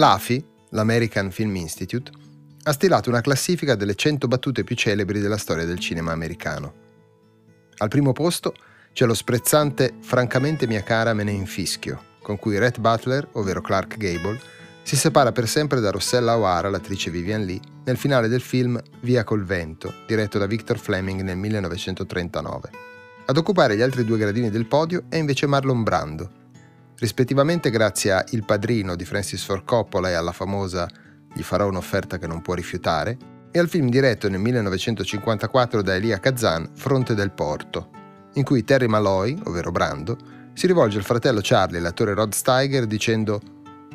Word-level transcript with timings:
L'AFI, 0.00 0.42
l'American 0.70 1.30
Film 1.30 1.54
Institute, 1.56 2.10
ha 2.62 2.72
stilato 2.72 3.10
una 3.10 3.20
classifica 3.20 3.74
delle 3.74 3.94
100 3.94 4.28
battute 4.28 4.64
più 4.64 4.74
celebri 4.74 5.20
della 5.20 5.36
storia 5.36 5.66
del 5.66 5.78
cinema 5.78 6.10
americano. 6.10 6.72
Al 7.76 7.88
primo 7.88 8.12
posto 8.12 8.54
c'è 8.94 9.04
lo 9.04 9.12
sprezzante 9.12 9.96
Francamente 10.00 10.66
mia 10.66 10.82
cara 10.82 11.12
me 11.12 11.22
ne 11.22 11.32
infischio, 11.32 12.02
con 12.22 12.38
cui 12.38 12.58
Rhett 12.58 12.78
Butler, 12.78 13.28
ovvero 13.32 13.60
Clark 13.60 13.98
Gable, 13.98 14.40
si 14.82 14.96
separa 14.96 15.32
per 15.32 15.46
sempre 15.46 15.80
da 15.80 15.90
Rossella 15.90 16.38
O'Hara, 16.38 16.70
l'attrice 16.70 17.10
Vivian 17.10 17.44
Lee, 17.44 17.60
nel 17.84 17.98
finale 17.98 18.28
del 18.28 18.40
film 18.40 18.80
Via 19.02 19.22
col 19.22 19.44
vento, 19.44 19.92
diretto 20.06 20.38
da 20.38 20.46
Victor 20.46 20.78
Fleming 20.78 21.20
nel 21.20 21.36
1939. 21.36 22.70
Ad 23.26 23.36
occupare 23.36 23.76
gli 23.76 23.82
altri 23.82 24.06
due 24.06 24.16
gradini 24.16 24.48
del 24.48 24.64
podio 24.64 25.02
è 25.10 25.16
invece 25.16 25.46
Marlon 25.46 25.82
Brando, 25.82 26.39
rispettivamente 27.00 27.70
grazie 27.70 28.12
a 28.12 28.24
Il 28.30 28.44
padrino 28.44 28.94
di 28.94 29.04
Francis 29.04 29.42
Ford 29.42 29.64
Coppola 29.64 30.10
e 30.10 30.12
alla 30.12 30.32
famosa 30.32 30.88
Gli 31.32 31.42
farò 31.42 31.66
un'offerta 31.66 32.18
che 32.18 32.26
non 32.26 32.42
può 32.42 32.54
rifiutare, 32.54 33.16
e 33.52 33.58
al 33.58 33.68
film 33.68 33.88
diretto 33.88 34.28
nel 34.28 34.40
1954 34.40 35.82
da 35.82 35.94
Elia 35.94 36.18
Kazan, 36.18 36.70
Fronte 36.74 37.14
del 37.14 37.30
Porto, 37.30 37.90
in 38.34 38.44
cui 38.44 38.64
Terry 38.64 38.86
Malloy, 38.86 39.38
ovvero 39.44 39.70
Brando, 39.70 40.16
si 40.52 40.66
rivolge 40.66 40.98
al 40.98 41.04
fratello 41.04 41.40
Charlie, 41.42 41.80
l'attore 41.80 42.14
Rod 42.14 42.32
Steiger, 42.32 42.86
dicendo 42.86 43.40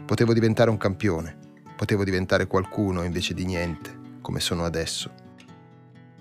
Potevo 0.05 0.33
diventare 0.33 0.69
un 0.69 0.77
campione, 0.77 1.37
potevo 1.75 2.03
diventare 2.03 2.47
qualcuno 2.47 3.03
invece 3.03 3.33
di 3.33 3.45
niente, 3.45 3.99
come 4.21 4.39
sono 4.39 4.63
adesso. 4.63 5.11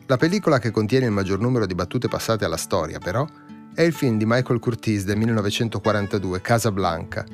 La 0.06 0.16
pellicola 0.16 0.58
che 0.58 0.70
contiene 0.70 1.06
il 1.06 1.12
maggior 1.12 1.40
numero 1.40 1.64
di 1.64 1.74
battute 1.74 2.08
passate 2.08 2.44
alla 2.44 2.56
storia, 2.56 2.98
però, 2.98 3.26
è 3.74 3.82
il 3.82 3.92
film 3.92 4.18
di 4.18 4.24
Michael 4.24 4.60
Curtiz 4.60 5.04
del 5.04 5.16
1942, 5.16 6.40
Casablanca, 6.40 7.24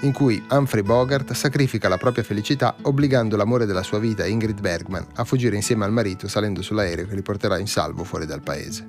in 0.00 0.12
cui 0.12 0.42
Humphrey 0.48 0.82
Bogart 0.82 1.32
sacrifica 1.32 1.88
la 1.88 1.98
propria 1.98 2.24
felicità 2.24 2.74
obbligando 2.82 3.36
l'amore 3.36 3.66
della 3.66 3.82
sua 3.82 3.98
vita, 3.98 4.24
Ingrid 4.24 4.60
Bergman, 4.60 5.06
a 5.16 5.24
fuggire 5.24 5.56
insieme 5.56 5.84
al 5.84 5.92
marito 5.92 6.26
salendo 6.26 6.62
sull'aereo 6.62 7.06
che 7.06 7.14
li 7.14 7.20
porterà 7.22 7.58
in 7.58 7.66
salvo 7.66 8.02
fuori 8.02 8.24
dal 8.24 8.40
paese. 8.40 8.86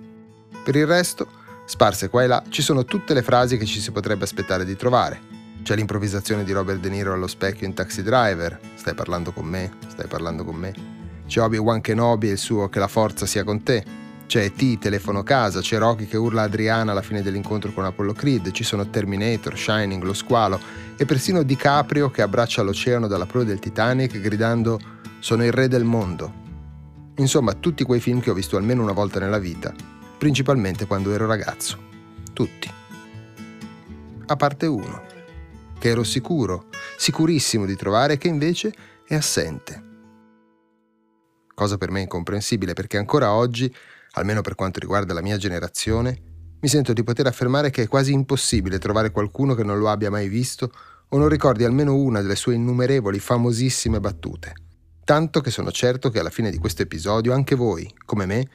Per 0.63 0.73
il 0.75 0.87
resto, 0.87 1.27
sparse 1.65 2.07
qua 2.07 2.23
e 2.23 2.27
là, 2.27 2.43
ci 2.47 2.61
sono 2.61 2.85
tutte 2.85 3.13
le 3.13 3.21
frasi 3.21 3.57
che 3.57 3.65
ci 3.65 3.81
si 3.81 3.91
potrebbe 3.91 4.23
aspettare 4.23 4.63
di 4.63 4.77
trovare. 4.77 5.33
C'è 5.63 5.75
l'improvvisazione 5.75 6.45
di 6.45 6.53
Robert 6.53 6.79
De 6.79 6.89
Niro 6.89 7.11
allo 7.11 7.27
specchio 7.27 7.67
in 7.67 7.73
Taxi 7.73 8.03
Driver, 8.03 8.57
stai 8.75 8.93
parlando 8.93 9.33
con 9.33 9.45
me, 9.45 9.71
stai 9.87 10.07
parlando 10.07 10.45
con 10.45 10.55
me. 10.55 10.73
C'è 11.27 11.41
Obi-Wan 11.41 11.81
Kenobi 11.81 12.29
e 12.29 12.33
il 12.33 12.37
suo 12.37 12.69
che 12.69 12.79
la 12.79 12.87
forza 12.87 13.25
sia 13.25 13.43
con 13.43 13.63
te. 13.63 13.83
C'è 14.25 14.51
T, 14.51 14.77
telefono 14.79 15.23
casa, 15.23 15.61
c'è 15.61 15.77
Rocky 15.77 16.05
che 16.07 16.17
urla 16.17 16.43
Adriana 16.43 16.91
alla 16.91 17.01
fine 17.01 17.21
dell'incontro 17.21 17.71
con 17.71 17.85
Apollo 17.85 18.13
Creed, 18.13 18.51
ci 18.51 18.63
sono 18.63 18.89
Terminator, 18.89 19.57
Shining, 19.57 20.03
Lo 20.03 20.13
Squalo 20.13 20.59
e 20.97 21.05
persino 21.05 21.43
DiCaprio 21.43 22.09
che 22.09 22.21
abbraccia 22.21 22.61
l'oceano 22.61 23.07
dalla 23.07 23.25
prua 23.25 23.43
del 23.43 23.59
Titanic 23.59 24.19
gridando 24.19 24.79
Sono 25.19 25.45
il 25.45 25.51
re 25.51 25.67
del 25.67 25.83
mondo. 25.83 26.43
Insomma, 27.17 27.53
tutti 27.53 27.83
quei 27.83 27.99
film 27.99 28.19
che 28.19 28.29
ho 28.29 28.33
visto 28.33 28.57
almeno 28.57 28.81
una 28.81 28.91
volta 28.91 29.19
nella 29.19 29.39
vita 29.39 29.93
principalmente 30.17 30.85
quando 30.85 31.13
ero 31.13 31.25
ragazzo. 31.25 31.77
Tutti. 32.33 32.71
A 34.27 34.35
parte 34.35 34.65
uno, 34.65 35.03
che 35.77 35.89
ero 35.89 36.03
sicuro, 36.03 36.69
sicurissimo 36.97 37.65
di 37.65 37.75
trovare, 37.75 38.17
che 38.17 38.27
invece 38.27 38.73
è 39.05 39.15
assente. 39.15 39.83
Cosa 41.53 41.77
per 41.77 41.91
me 41.91 42.01
incomprensibile 42.01 42.73
perché 42.73 42.97
ancora 42.97 43.33
oggi, 43.33 43.73
almeno 44.15 44.41
per 44.41 44.55
quanto 44.55 44.79
riguarda 44.79 45.13
la 45.13 45.21
mia 45.21 45.37
generazione, 45.37 46.33
mi 46.59 46.67
sento 46.67 46.93
di 46.93 47.03
poter 47.03 47.27
affermare 47.27 47.69
che 47.69 47.83
è 47.83 47.87
quasi 47.87 48.11
impossibile 48.11 48.79
trovare 48.79 49.11
qualcuno 49.11 49.53
che 49.53 49.63
non 49.63 49.77
lo 49.77 49.89
abbia 49.89 50.09
mai 50.09 50.27
visto 50.27 50.71
o 51.09 51.17
non 51.17 51.29
ricordi 51.29 51.63
almeno 51.63 51.95
una 51.95 52.21
delle 52.21 52.35
sue 52.35 52.55
innumerevoli 52.55 53.19
famosissime 53.19 53.99
battute. 53.99 54.53
Tanto 55.03 55.41
che 55.41 55.51
sono 55.51 55.71
certo 55.71 56.09
che 56.09 56.19
alla 56.19 56.31
fine 56.31 56.49
di 56.49 56.57
questo 56.57 56.81
episodio 56.81 57.33
anche 57.33 57.55
voi, 57.55 57.93
come 58.05 58.25
me, 58.25 58.47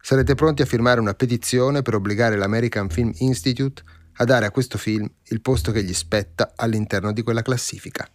sarete 0.00 0.36
pronti 0.36 0.62
a 0.62 0.66
firmare 0.66 1.00
una 1.00 1.14
petizione 1.14 1.82
per 1.82 1.94
obbligare 1.94 2.36
l'American 2.36 2.88
Film 2.88 3.10
Institute 3.16 3.82
a 4.18 4.24
dare 4.24 4.46
a 4.46 4.50
questo 4.50 4.78
film 4.78 5.10
il 5.24 5.40
posto 5.40 5.72
che 5.72 5.82
gli 5.82 5.92
spetta 5.92 6.52
all'interno 6.54 7.12
di 7.12 7.22
quella 7.22 7.42
classifica. 7.42 8.08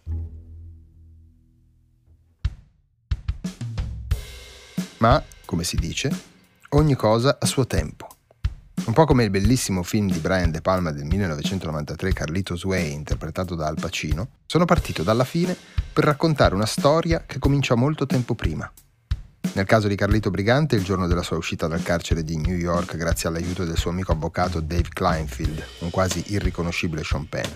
Ma, 4.98 5.22
come 5.44 5.64
si 5.64 5.76
dice, 5.76 6.31
ogni 6.74 6.94
cosa 6.94 7.38
a 7.40 7.46
suo 7.46 7.66
tempo. 7.66 8.06
Un 8.86 8.92
po' 8.92 9.04
come 9.04 9.24
il 9.24 9.30
bellissimo 9.30 9.82
film 9.82 10.10
di 10.10 10.18
Brian 10.18 10.50
De 10.50 10.60
Palma 10.60 10.90
del 10.90 11.04
1993 11.04 12.12
Carlitos 12.12 12.64
Way 12.64 12.92
interpretato 12.92 13.54
da 13.54 13.66
Al 13.66 13.78
Pacino, 13.80 14.28
sono 14.46 14.64
partito 14.64 15.02
dalla 15.02 15.24
fine 15.24 15.56
per 15.92 16.04
raccontare 16.04 16.54
una 16.54 16.66
storia 16.66 17.24
che 17.26 17.38
comincia 17.38 17.74
molto 17.74 18.06
tempo 18.06 18.34
prima, 18.34 18.70
nel 19.54 19.66
caso 19.66 19.86
di 19.86 19.96
Carlito 19.96 20.30
Brigante, 20.30 20.76
il 20.76 20.82
giorno 20.82 21.06
della 21.06 21.22
sua 21.22 21.36
uscita 21.36 21.66
dal 21.66 21.82
carcere 21.82 22.24
di 22.24 22.38
New 22.38 22.56
York 22.56 22.96
grazie 22.96 23.28
all'aiuto 23.28 23.64
del 23.64 23.76
suo 23.76 23.90
amico 23.90 24.12
avvocato 24.12 24.60
Dave 24.60 24.88
Kleinfield, 24.90 25.62
un 25.80 25.90
quasi 25.90 26.24
irriconoscibile 26.28 27.04
Sean 27.04 27.28
Penn. 27.28 27.50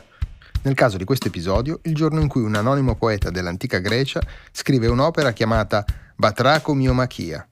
Nel 0.62 0.74
caso 0.74 0.98
di 0.98 1.04
questo 1.04 1.28
episodio, 1.28 1.78
il 1.84 1.94
giorno 1.94 2.20
in 2.20 2.28
cui 2.28 2.42
un 2.42 2.54
anonimo 2.54 2.96
poeta 2.96 3.30
dell'antica 3.30 3.78
Grecia 3.78 4.20
scrive 4.52 4.88
un'opera 4.88 5.32
chiamata 5.32 5.84
Batraco 6.16 6.74
Miomachia, 6.74 7.48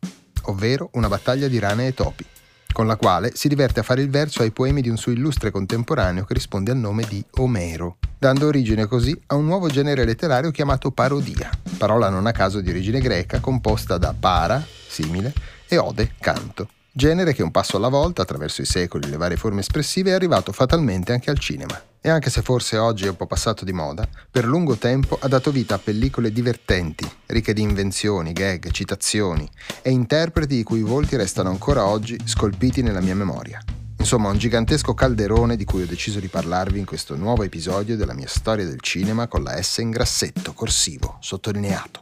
ovvero 0.47 0.91
una 0.93 1.09
battaglia 1.09 1.49
di 1.49 1.59
rane 1.59 1.89
e 1.89 1.95
topi 1.95 2.27
con 2.75 2.89
la 2.89 2.97
quale 2.97 3.31
si 3.37 3.47
diverte 3.47 3.79
a 3.79 3.83
fare 3.85 4.03
il 4.03 4.11
verso 4.11 4.43
ai 4.43 4.51
poemi 4.51 4.83
di 4.83 4.89
un 4.89 4.97
suo 4.97 5.13
illustre 5.13 5.53
contemporaneo 5.53 6.25
che 6.25 6.35
risponde 6.35 6.73
al 6.73 6.77
nome 6.77 7.05
di 7.09 7.25
Omero, 7.37 7.99
dando 8.19 8.49
origine 8.49 8.87
così 8.87 9.17
a 9.27 9.37
un 9.37 9.45
nuovo 9.45 9.69
genere 9.69 10.05
letterario 10.05 10.51
chiamato 10.51 10.91
parodia, 10.91 11.49
parola 11.79 12.09
non 12.09 12.27
a 12.27 12.33
caso 12.33 12.61
di 12.61 12.71
origine 12.71 12.99
greca 12.99 13.39
composta 13.39 13.97
da 13.97 14.13
para, 14.19 14.61
simile, 14.89 15.33
e 15.69 15.79
ode, 15.79 16.15
canto. 16.19 16.69
Genere 16.91 17.33
che 17.33 17.45
un 17.45 17.53
passo 17.53 17.77
alla 17.77 17.89
volta, 17.89 18.23
attraverso 18.23 18.61
i 18.61 18.67
secoli 18.67 19.07
e 19.07 19.11
le 19.11 19.19
varie 19.19 19.37
forme 19.37 19.61
espressive, 19.61 20.11
è 20.11 20.15
arrivato 20.15 20.51
fatalmente 20.51 21.13
anche 21.13 21.31
al 21.31 21.39
cinema. 21.39 21.81
E 22.07 22.11
anche 22.11 22.29
se 22.29 22.43
forse 22.43 22.77
oggi 22.77 23.07
è 23.07 23.09
un 23.09 23.17
po' 23.17 23.27
passato 23.27 23.65
di 23.65 23.73
moda, 23.73 24.07
per 24.31 24.45
lungo 24.45 24.77
tempo 24.77 25.17
ha 25.19 25.27
dato 25.27 25.51
vita 25.51 25.77
a 25.77 25.79
pellicole 25.79 26.33
divertenti, 26.33 27.11
ricche 27.25 27.55
di 27.55 27.63
invenzioni, 27.63 28.35
gag, 28.35 28.71
citazioni 28.73 29.49
e 29.81 29.91
interpreti 29.91 30.57
i 30.57 30.65
cui 30.65 30.83
volti 30.83 31.17
restano 31.17 31.49
ancora 31.49 31.87
oggi 31.87 32.19
scolpiti 32.23 32.83
nella 32.83 33.01
mia 33.01 33.15
memoria. 33.15 33.59
Insomma, 33.97 34.29
un 34.29 34.37
gigantesco 34.37 34.93
calderone 34.93 35.57
di 35.57 35.65
cui 35.65 35.81
ho 35.81 35.87
deciso 35.87 36.21
di 36.21 36.29
parlarvi 36.29 36.79
in 36.79 36.85
questo 36.85 37.17
nuovo 37.17 37.43
episodio 37.43 37.97
della 37.97 38.13
mia 38.13 38.29
storia 38.29 38.67
del 38.67 38.83
cinema 38.83 39.27
con 39.27 39.43
la 39.43 39.63
S 39.63 39.79
in 39.79 39.89
grassetto, 39.89 40.53
corsivo, 40.53 41.17
sottolineato. 41.21 42.01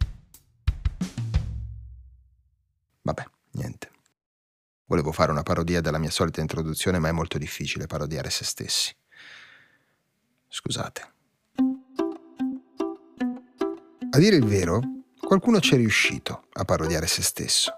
Vabbè, 3.02 3.24
niente. 3.52 3.88
Volevo 4.86 5.12
fare 5.12 5.30
una 5.30 5.44
parodia 5.44 5.80
della 5.80 5.98
mia 5.98 6.10
solita 6.10 6.40
introduzione, 6.40 6.98
ma 6.98 7.06
è 7.06 7.12
molto 7.12 7.38
difficile 7.38 7.86
parodiare 7.86 8.30
se 8.30 8.44
stessi. 8.44 8.92
Scusate. 10.54 11.00
A 14.10 14.18
dire 14.18 14.36
il 14.36 14.44
vero, 14.44 14.82
qualcuno 15.18 15.60
ci 15.60 15.72
è 15.72 15.76
riuscito 15.78 16.44
a 16.52 16.64
parodiare 16.66 17.06
se 17.06 17.22
stesso. 17.22 17.72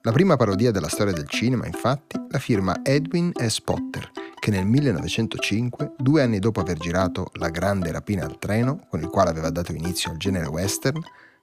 La 0.00 0.12
prima 0.12 0.36
parodia 0.36 0.70
della 0.70 0.88
storia 0.88 1.12
del 1.12 1.28
cinema, 1.28 1.66
infatti, 1.66 2.18
la 2.30 2.38
firma 2.38 2.80
Edwin 2.82 3.32
S. 3.36 3.60
Potter, 3.60 4.10
che 4.38 4.50
nel 4.50 4.64
1905, 4.64 5.92
due 5.98 6.22
anni 6.22 6.38
dopo 6.38 6.60
aver 6.60 6.78
girato 6.78 7.28
La 7.34 7.50
grande 7.50 7.92
rapina 7.92 8.24
al 8.24 8.38
treno, 8.38 8.86
con 8.88 9.00
il 9.00 9.08
quale 9.08 9.28
aveva 9.28 9.50
dato 9.50 9.72
inizio 9.72 10.10
al 10.10 10.16
genere 10.16 10.46
western, 10.46 10.98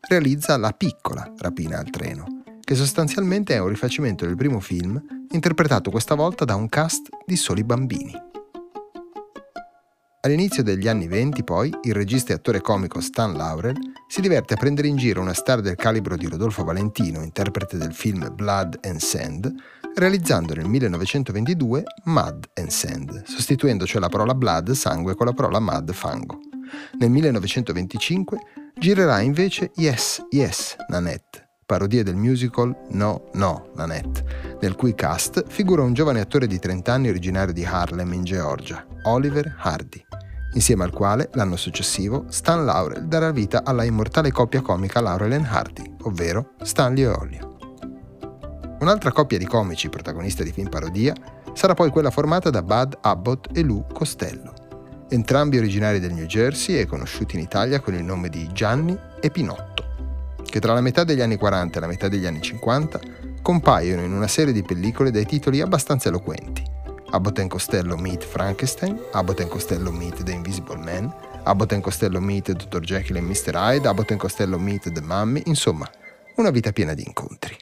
realizza 0.08 0.58
La 0.58 0.72
piccola 0.72 1.32
rapina 1.38 1.78
al 1.78 1.92
treno, 1.92 2.42
che 2.60 2.74
sostanzialmente 2.74 3.54
è 3.54 3.60
un 3.60 3.68
rifacimento 3.68 4.26
del 4.26 4.36
primo 4.36 4.60
film, 4.60 5.00
interpretato 5.30 5.92
questa 5.92 6.16
volta 6.16 6.46
da 6.46 6.56
un 6.56 6.68
cast 6.68 7.10
di 7.28 7.36
soli 7.36 7.64
bambini. 7.64 8.32
All'inizio 10.26 10.64
degli 10.64 10.88
anni 10.88 11.08
venti, 11.08 11.44
poi, 11.44 11.70
il 11.82 11.94
regista 11.94 12.32
e 12.32 12.36
attore 12.36 12.62
comico 12.62 13.02
Stan 13.02 13.34
Laurel 13.34 13.78
si 14.08 14.22
diverte 14.22 14.54
a 14.54 14.58
prendere 14.58 14.88
in 14.88 14.96
giro 14.96 15.20
una 15.20 15.34
star 15.34 15.60
del 15.60 15.76
calibro 15.76 16.16
di 16.16 16.28
Rodolfo 16.28 16.64
Valentino, 16.64 17.22
interprete 17.22 17.76
del 17.76 17.94
film 17.94 18.34
Blood 18.34 18.80
and 18.84 19.00
Sand, 19.00 19.54
realizzando 19.96 20.54
nel 20.54 20.70
1922 20.70 21.84
Mud 22.06 22.52
and 22.54 22.70
Sand, 22.70 23.24
sostituendo 23.26 23.86
cioè 23.86 24.00
la 24.00 24.08
parola 24.08 24.34
blood, 24.34 24.72
sangue, 24.72 25.14
con 25.16 25.26
la 25.26 25.34
parola 25.34 25.60
mud, 25.60 25.92
fango. 25.92 26.40
Nel 27.00 27.10
1925 27.10 28.38
girerà 28.80 29.20
invece 29.20 29.72
Yes, 29.76 30.26
Yes, 30.30 30.78
Nanette, 30.88 31.50
parodia 31.66 32.02
del 32.02 32.16
musical 32.16 32.74
No, 32.92 33.30
No, 33.34 33.72
Nanette, 33.76 34.58
nel 34.62 34.76
cui 34.76 34.96
cast 34.96 35.44
figura 35.50 35.82
un 35.82 35.94
giovane 35.94 36.22
attore 36.22 36.48
di 36.48 36.60
30 36.60 36.94
anni 36.94 37.10
originario 37.10 37.52
di 37.52 37.66
Harlem 37.66 38.14
in 38.14 38.24
Georgia, 38.24 38.86
Oliver 39.04 39.54
Hardy, 39.60 40.06
insieme 40.54 40.84
al 40.84 40.92
quale 40.92 41.30
l'anno 41.34 41.56
successivo 41.56 42.26
Stan 42.30 42.66
Laurel 42.66 43.08
darà 43.08 43.32
vita 43.32 43.64
alla 43.64 43.84
immortale 43.84 44.32
coppia 44.32 44.62
comica 44.62 45.02
Laurel 45.02 45.34
and 45.34 45.48
Hardy, 45.50 45.96
ovvero 46.02 46.54
Stanley 46.62 47.04
e 47.04 47.08
Ollio. 47.08 47.58
Un'altra 48.80 49.12
coppia 49.12 49.38
di 49.38 49.46
comici 49.46 49.90
protagonista 49.90 50.44
di 50.44 50.52
film 50.52 50.70
parodia 50.70 51.14
sarà 51.54 51.74
poi 51.74 51.90
quella 51.90 52.12
formata 52.12 52.50
da 52.50 52.62
Bud 52.62 52.98
Abbott 53.02 53.50
e 53.54 53.64
Lou 53.64 53.86
Costello 53.94 54.64
entrambi 55.14 55.58
originari 55.58 56.00
del 56.00 56.14
New 56.14 56.26
Jersey 56.26 56.78
e 56.78 56.86
conosciuti 56.86 57.36
in 57.36 57.44
Italia 57.44 57.80
con 57.80 57.94
il 57.94 58.04
nome 58.04 58.30
di 58.30 58.50
Gianni 58.52 58.98
e 59.20 59.30
Pinotto, 59.30 59.86
che 60.44 60.60
tra 60.60 60.74
la 60.74 60.82
metà 60.82 61.04
degli 61.04 61.22
anni 61.22 61.38
40 61.38 61.78
e 61.78 61.82
la 61.82 61.88
metà 61.88 62.08
degli 62.08 62.26
anni 62.26 62.42
50 62.42 63.00
compaiono 63.42 64.02
in 64.02 64.12
una 64.12 64.28
serie 64.28 64.54
di 64.54 64.64
pellicole 64.64 65.12
dai 65.12 65.26
titoli 65.26 65.62
abbastanza 65.62 66.10
eloquenti. 66.10 66.64
Abbott 67.14 67.46
Costello 67.46 67.96
Meet 67.96 68.24
Frankenstein, 68.24 69.00
Abbott 69.12 69.48
Costello 69.48 69.92
Meet 69.92 70.24
The 70.24 70.32
Invisible 70.32 70.78
Man, 70.78 71.14
Abbott 71.44 71.80
Costello 71.80 72.20
Meet 72.20 72.54
Dr. 72.54 72.80
Jekyll 72.80 73.18
e 73.18 73.22
Mr. 73.22 73.54
Hyde, 73.54 73.88
Abbott 73.88 74.16
Costello 74.16 74.58
Meet 74.58 74.92
The 74.92 75.02
Mummy, 75.02 75.44
insomma, 75.46 75.88
una 76.38 76.50
vita 76.50 76.72
piena 76.72 76.96
di 76.96 77.04
incontri. 77.06 77.56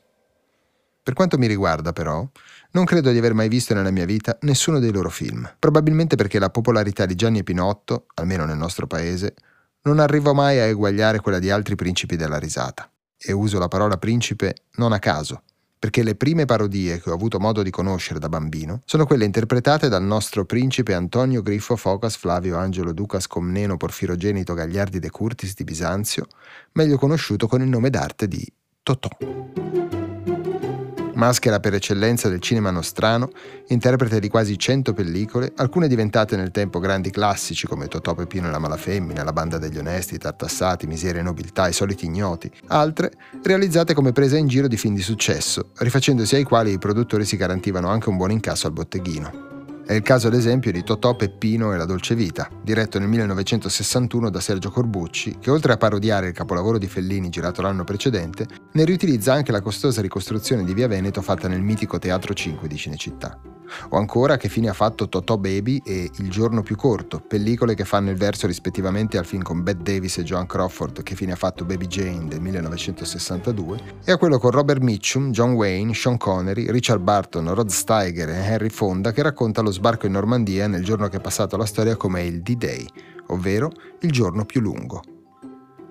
Per 1.03 1.13
quanto 1.13 1.37
mi 1.37 1.47
riguarda, 1.47 1.91
però, 1.91 2.25
non 2.71 2.85
credo 2.85 3.11
di 3.11 3.17
aver 3.17 3.33
mai 3.33 3.49
visto 3.49 3.73
nella 3.73 3.91
mia 3.91 4.05
vita 4.05 4.37
nessuno 4.43 4.79
dei 4.79 4.93
loro 4.93 5.09
film, 5.09 5.53
probabilmente 5.59 6.15
perché 6.15 6.39
la 6.39 6.49
popolarità 6.49 7.05
di 7.05 7.15
Gianni 7.15 7.39
e 7.39 7.43
Pinotto, 7.43 8.05
almeno 8.13 8.45
nel 8.45 8.55
nostro 8.57 8.87
paese, 8.87 9.33
non 9.81 9.99
arrivò 9.99 10.31
mai 10.31 10.59
a 10.59 10.63
eguagliare 10.63 11.19
quella 11.19 11.39
di 11.39 11.49
altri 11.49 11.75
principi 11.75 12.15
della 12.15 12.39
risata. 12.39 12.89
E 13.17 13.33
uso 13.33 13.59
la 13.59 13.67
parola 13.67 13.97
principe 13.97 14.67
non 14.75 14.93
a 14.93 14.99
caso, 14.99 15.43
perché 15.81 16.03
le 16.03 16.13
prime 16.13 16.45
parodie 16.45 17.01
che 17.01 17.09
ho 17.09 17.13
avuto 17.15 17.39
modo 17.39 17.63
di 17.63 17.71
conoscere 17.71 18.19
da 18.19 18.29
bambino 18.29 18.81
sono 18.85 19.07
quelle 19.07 19.25
interpretate 19.25 19.89
dal 19.89 20.03
nostro 20.03 20.45
principe 20.45 20.93
Antonio 20.93 21.41
Griffo 21.41 21.75
Focas 21.75 22.17
Flavio 22.17 22.55
Angelo 22.55 22.93
Ducas 22.93 23.25
Comneno 23.25 23.77
Porfirogenito 23.77 24.53
Gagliardi 24.53 24.99
de 24.99 25.09
Curtis 25.09 25.55
di 25.55 25.63
Bisanzio, 25.63 26.27
meglio 26.73 26.99
conosciuto 26.99 27.47
con 27.47 27.63
il 27.63 27.67
nome 27.67 27.89
d'arte 27.89 28.27
di 28.27 28.47
Totò 28.83 29.09
maschera 31.21 31.59
per 31.59 31.75
eccellenza 31.75 32.29
del 32.29 32.39
cinema 32.39 32.71
nostrano, 32.71 33.29
interprete 33.67 34.19
di 34.19 34.27
quasi 34.27 34.57
100 34.57 34.91
pellicole, 34.93 35.53
alcune 35.57 35.87
diventate 35.87 36.35
nel 36.35 36.49
tempo 36.49 36.79
grandi 36.79 37.11
classici 37.11 37.67
come 37.67 37.87
Totò 37.87 38.15
Pepino 38.15 38.47
e 38.47 38.51
la 38.51 38.57
Malafemmina, 38.57 39.23
La 39.23 39.31
banda 39.31 39.59
degli 39.59 39.77
onesti, 39.77 40.17
Tartassati, 40.17 40.87
Miseria 40.87 41.21
e 41.21 41.23
nobiltà, 41.23 41.67
I 41.67 41.73
soliti 41.73 42.05
ignoti, 42.05 42.49
altre 42.69 43.11
realizzate 43.43 43.93
come 43.93 44.13
presa 44.13 44.37
in 44.37 44.47
giro 44.47 44.67
di 44.67 44.77
film 44.77 44.95
di 44.95 45.03
successo, 45.03 45.69
rifacendosi 45.77 46.35
ai 46.35 46.43
quali 46.43 46.71
i 46.71 46.79
produttori 46.79 47.23
si 47.23 47.37
garantivano 47.37 47.89
anche 47.89 48.09
un 48.09 48.17
buon 48.17 48.31
incasso 48.31 48.65
al 48.65 48.73
botteghino. 48.73 49.50
È 49.85 49.93
il 49.93 50.03
caso 50.03 50.27
ad 50.27 50.35
esempio 50.35 50.71
di 50.71 50.83
Totò, 50.83 51.15
Peppino 51.15 51.73
e 51.73 51.77
la 51.77 51.85
Dolce 51.85 52.15
Vita, 52.15 52.49
diretto 52.63 52.99
nel 52.99 53.07
1961 53.09 54.29
da 54.29 54.39
Sergio 54.39 54.69
Corbucci, 54.69 55.37
che 55.39 55.49
oltre 55.49 55.73
a 55.73 55.77
parodiare 55.77 56.27
il 56.27 56.33
capolavoro 56.33 56.77
di 56.77 56.87
Fellini 56.87 57.29
girato 57.29 57.61
l'anno 57.61 57.83
precedente, 57.83 58.45
ne 58.71 58.85
riutilizza 58.85 59.33
anche 59.33 59.51
la 59.51 59.61
costosa 59.61 60.01
ricostruzione 60.01 60.63
di 60.63 60.73
Via 60.73 60.87
Veneto 60.87 61.21
fatta 61.21 61.47
nel 61.47 61.61
mitico 61.61 61.99
Teatro 61.99 62.33
5 62.33 62.67
di 62.67 62.77
Cinecittà. 62.77 63.37
O 63.89 63.97
ancora 63.97 64.37
che 64.37 64.49
fine 64.49 64.69
ha 64.69 64.73
fatto 64.73 65.09
Totò 65.09 65.37
Baby 65.37 65.81
e 65.85 66.09
Il 66.17 66.29
giorno 66.29 66.61
più 66.61 66.75
corto, 66.75 67.19
pellicole 67.19 67.75
che 67.75 67.85
fanno 67.85 68.09
il 68.09 68.17
verso 68.17 68.47
rispettivamente 68.47 69.17
al 69.17 69.25
film 69.25 69.41
con 69.41 69.63
Bette 69.63 69.93
Davis 69.93 70.17
e 70.17 70.23
Joan 70.23 70.45
Crawford 70.45 71.03
che 71.03 71.15
fine 71.15 71.31
ha 71.31 71.35
fatto 71.35 71.65
Baby 71.65 71.87
Jane 71.87 72.27
del 72.27 72.41
1962, 72.41 73.79
e 74.03 74.11
a 74.11 74.17
quello 74.17 74.39
con 74.39 74.51
Robert 74.51 74.81
Mitchum, 74.81 75.31
John 75.31 75.53
Wayne, 75.53 75.93
Sean 75.93 76.17
Connery, 76.17 76.69
Richard 76.71 77.01
Barton, 77.01 77.53
Rod 77.53 77.69
Steiger 77.69 78.29
e 78.29 78.35
Henry 78.35 78.69
Fonda 78.69 79.11
che 79.11 79.21
racconta 79.21 79.61
lo 79.61 79.71
sbarco 79.71 80.05
in 80.05 80.13
Normandia 80.13 80.67
nel 80.67 80.83
giorno 80.83 81.07
che 81.07 81.17
è 81.17 81.21
passato 81.21 81.55
alla 81.55 81.65
storia 81.65 81.95
come 81.95 82.23
il 82.23 82.41
D-Day, 82.41 82.87
ovvero 83.27 83.71
il 84.01 84.11
giorno 84.11 84.45
più 84.45 84.61
lungo. 84.61 85.01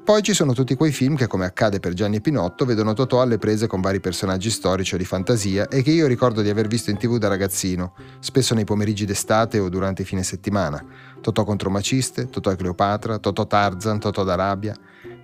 Poi 0.03 0.23
ci 0.23 0.35
sono 0.35 0.55
tutti 0.55 0.75
quei 0.75 0.91
film 0.91 1.15
che, 1.15 1.27
come 1.27 1.45
accade 1.45 1.79
per 1.79 1.93
Gianni 1.93 2.21
Pinotto, 2.21 2.65
vedono 2.65 2.95
Totò 2.95 3.21
alle 3.21 3.39
prese 3.39 3.67
con 3.67 3.81
vari 3.81 4.01
personaggi 4.01 4.51
storici 4.51 4.95
o 4.95 4.99
di 4.99 5.05
fantasia 5.05 5.69
e 5.69 5.83
che 5.83 5.91
io 5.91 6.07
ricordo 6.07 6.43
di 6.43 6.49
aver 6.49 6.67
visto 6.67 6.91
in 6.91 6.97
tv 6.97 7.19
da 7.19 7.29
ragazzino, 7.29 7.95
spesso 8.19 8.55
nei 8.55 8.65
pomeriggi 8.65 9.05
d'estate 9.05 9.59
o 9.59 9.69
durante 9.69 10.03
i 10.03 10.05
fine 10.05 10.23
settimana. 10.23 10.83
Totò 11.21 11.45
contro 11.45 11.71
Maciste, 11.71 12.29
Totò 12.29 12.51
e 12.51 12.57
Cleopatra, 12.57 13.19
Totò 13.19 13.47
Tarzan, 13.47 14.01
Totò 14.01 14.25
d'Arabia 14.25 14.75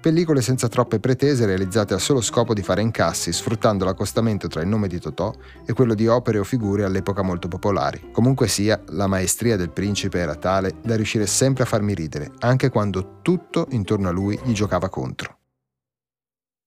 pellicole 0.06 0.40
senza 0.40 0.68
troppe 0.68 1.00
pretese 1.00 1.46
realizzate 1.46 1.92
al 1.92 2.00
solo 2.00 2.20
scopo 2.20 2.54
di 2.54 2.62
fare 2.62 2.80
incassi, 2.80 3.32
sfruttando 3.32 3.84
l'accostamento 3.84 4.46
tra 4.46 4.60
il 4.60 4.68
nome 4.68 4.86
di 4.86 5.00
Totò 5.00 5.34
e 5.66 5.72
quello 5.72 5.94
di 5.94 6.06
opere 6.06 6.38
o 6.38 6.44
figure 6.44 6.84
all'epoca 6.84 7.22
molto 7.22 7.48
popolari. 7.48 8.10
Comunque 8.12 8.46
sia, 8.46 8.80
la 8.90 9.08
maestria 9.08 9.56
del 9.56 9.70
principe 9.70 10.20
era 10.20 10.36
tale 10.36 10.74
da 10.80 10.94
riuscire 10.94 11.26
sempre 11.26 11.64
a 11.64 11.66
farmi 11.66 11.92
ridere, 11.92 12.30
anche 12.38 12.68
quando 12.68 13.18
tutto 13.20 13.66
intorno 13.70 14.06
a 14.06 14.12
lui 14.12 14.38
gli 14.44 14.52
giocava 14.52 14.88
contro. 14.88 15.38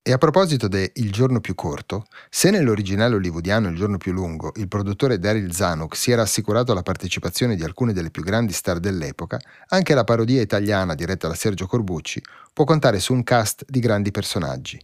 E 0.01 0.13
a 0.13 0.17
proposito 0.17 0.67
de 0.67 0.91
Il 0.95 1.11
giorno 1.11 1.41
più 1.41 1.53
corto, 1.53 2.05
se 2.29 2.49
nell'originale 2.49 3.15
hollywoodiano 3.15 3.67
Il 3.67 3.75
giorno 3.75 3.97
più 3.97 4.13
lungo 4.13 4.53
il 4.55 4.67
produttore 4.67 5.19
Daryl 5.19 5.53
Zanuck 5.53 5.95
si 5.95 6.09
era 6.09 6.21
assicurato 6.21 6.73
la 6.73 6.81
partecipazione 6.81 7.55
di 7.55 7.63
alcune 7.63 7.91
delle 7.93 8.09
più 8.09 8.23
grandi 8.23 8.53
star 8.53 8.79
dell'epoca, 8.79 9.37
anche 9.67 9.93
la 9.93 10.05
parodia 10.05 10.41
italiana 10.41 10.95
diretta 10.95 11.27
da 11.27 11.35
Sergio 11.35 11.67
Corbucci 11.67 12.23
può 12.53 12.63
contare 12.63 12.99
su 12.99 13.13
un 13.13 13.23
cast 13.23 13.65
di 13.67 13.79
grandi 13.79 14.09
personaggi. 14.09 14.81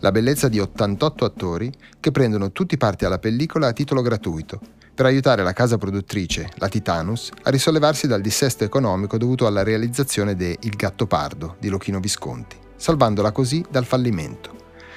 La 0.00 0.12
bellezza 0.12 0.48
di 0.48 0.60
88 0.60 1.24
attori 1.24 1.72
che 1.98 2.10
prendono 2.10 2.52
tutti 2.52 2.76
parte 2.76 3.06
alla 3.06 3.18
pellicola 3.18 3.68
a 3.68 3.72
titolo 3.72 4.02
gratuito, 4.02 4.60
per 4.94 5.06
aiutare 5.06 5.42
la 5.42 5.54
casa 5.54 5.78
produttrice, 5.78 6.48
la 6.56 6.68
Titanus, 6.68 7.30
a 7.42 7.50
risollevarsi 7.50 8.06
dal 8.06 8.20
dissesto 8.20 8.64
economico 8.64 9.16
dovuto 9.16 9.46
alla 9.46 9.62
realizzazione 9.62 10.36
de 10.36 10.58
Il 10.60 10.76
gatto 10.76 11.06
pardo 11.06 11.56
di 11.58 11.68
Lochino 11.68 11.98
Visconti, 11.98 12.56
salvandola 12.80 13.30
così 13.30 13.62
dal 13.68 13.84
fallimento. 13.84 14.56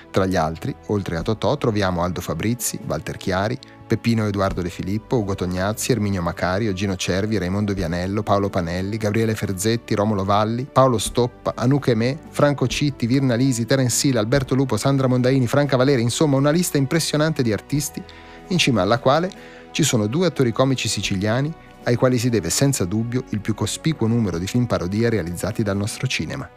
Tra 0.09 0.25
gli 0.25 0.37
altri, 0.37 0.73
oltre 0.87 1.17
a 1.17 1.21
Totò, 1.21 1.57
troviamo 1.57 2.01
Aldo 2.01 2.21
Fabrizi, 2.21 2.79
Walter 2.87 3.17
Chiari, 3.17 3.59
Peppino 3.85 4.25
Edoardo 4.25 4.61
De 4.61 4.69
Filippo, 4.69 5.17
Ugo 5.17 5.35
Tognazzi, 5.35 5.91
Erminio 5.91 6.21
Macario, 6.21 6.71
Gino 6.71 6.95
Cervi, 6.95 7.37
Raimondo 7.37 7.73
Vianello, 7.73 8.23
Paolo 8.23 8.49
Panelli, 8.49 8.97
Gabriele 8.97 9.35
Ferzetti, 9.35 9.95
Romolo 9.95 10.23
Valli, 10.23 10.65
Paolo 10.71 10.97
Stoppa, 10.97 11.53
Anuche 11.55 11.93
Me, 11.93 12.17
Franco 12.29 12.67
Citti, 12.67 13.05
Virna 13.05 13.35
Lisi, 13.35 13.65
Terence 13.65 13.97
Sila, 13.97 14.21
Alberto 14.21 14.55
Lupo, 14.55 14.77
Sandra 14.77 15.07
Mondaini, 15.07 15.45
Franca 15.47 15.75
Valeri, 15.75 16.01
insomma 16.01 16.37
una 16.37 16.51
lista 16.51 16.77
impressionante 16.77 17.43
di 17.43 17.51
artisti, 17.51 18.01
in 18.47 18.57
cima 18.57 18.81
alla 18.81 18.99
quale 18.99 19.29
ci 19.71 19.83
sono 19.83 20.07
due 20.07 20.27
attori 20.27 20.53
comici 20.53 20.87
siciliani 20.87 21.51
ai 21.83 21.95
quali 21.95 22.17
si 22.17 22.29
deve 22.29 22.49
senza 22.49 22.85
dubbio 22.85 23.23
il 23.29 23.41
più 23.41 23.53
cospicuo 23.53 24.07
numero 24.07 24.37
di 24.37 24.47
film 24.47 24.67
parodia 24.67 25.09
realizzati 25.09 25.63
dal 25.63 25.75
nostro 25.75 26.07
cinema, 26.07 26.47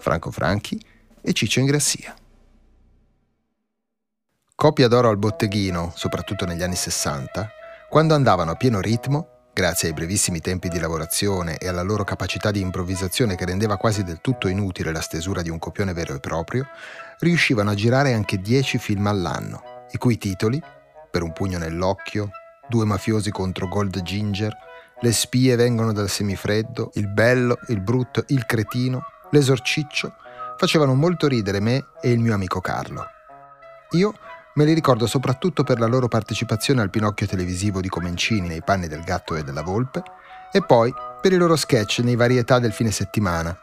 Franco 0.00 0.30
Franchi 0.30 0.80
e 1.20 1.32
Ciccio 1.32 1.60
Ingrassia. 1.60 2.14
Copia 4.54 4.88
d'oro 4.88 5.08
al 5.08 5.18
botteghino, 5.18 5.92
soprattutto 5.94 6.44
negli 6.44 6.62
anni 6.62 6.74
60, 6.74 7.50
quando 7.88 8.14
andavano 8.14 8.50
a 8.50 8.56
pieno 8.56 8.80
ritmo, 8.80 9.48
grazie 9.52 9.88
ai 9.88 9.94
brevissimi 9.94 10.40
tempi 10.40 10.68
di 10.68 10.78
lavorazione 10.78 11.58
e 11.58 11.68
alla 11.68 11.82
loro 11.82 12.04
capacità 12.04 12.50
di 12.50 12.60
improvvisazione 12.60 13.36
che 13.36 13.44
rendeva 13.44 13.76
quasi 13.76 14.02
del 14.02 14.20
tutto 14.20 14.48
inutile 14.48 14.92
la 14.92 15.00
stesura 15.00 15.42
di 15.42 15.50
un 15.50 15.58
copione 15.58 15.92
vero 15.92 16.14
e 16.14 16.20
proprio, 16.20 16.66
riuscivano 17.20 17.70
a 17.70 17.74
girare 17.74 18.12
anche 18.12 18.38
10 18.38 18.78
film 18.78 19.06
all'anno, 19.06 19.86
i 19.92 19.98
cui 19.98 20.18
titoli, 20.18 20.60
Per 21.10 21.22
un 21.22 21.32
pugno 21.32 21.58
nell'occhio, 21.58 22.30
Due 22.68 22.84
mafiosi 22.84 23.30
contro 23.30 23.66
Gold 23.66 24.00
Ginger, 24.02 24.56
Le 25.00 25.12
spie 25.12 25.56
vengono 25.56 25.92
dal 25.92 26.08
semifreddo, 26.08 26.90
Il 26.94 27.08
bello, 27.08 27.58
il 27.68 27.80
brutto, 27.80 28.24
il 28.28 28.46
cretino, 28.46 29.02
L'esorciccio, 29.30 30.14
facevano 30.56 30.94
molto 30.94 31.26
ridere 31.26 31.60
me 31.60 31.86
e 32.00 32.10
il 32.10 32.18
mio 32.18 32.34
amico 32.34 32.60
Carlo. 32.60 33.06
Io 33.92 34.14
Me 34.54 34.64
li 34.64 34.74
ricordo 34.74 35.06
soprattutto 35.06 35.62
per 35.62 35.78
la 35.78 35.86
loro 35.86 36.08
partecipazione 36.08 36.80
al 36.80 36.90
Pinocchio 36.90 37.26
televisivo 37.26 37.80
di 37.80 37.88
Comencini 37.88 38.48
nei 38.48 38.62
panni 38.62 38.88
del 38.88 39.04
gatto 39.04 39.36
e 39.36 39.44
della 39.44 39.62
volpe 39.62 40.02
e 40.50 40.60
poi 40.60 40.92
per 41.22 41.32
i 41.32 41.36
loro 41.36 41.54
sketch 41.54 42.00
nei 42.00 42.16
varietà 42.16 42.58
del 42.58 42.72
fine 42.72 42.90
settimana, 42.90 43.56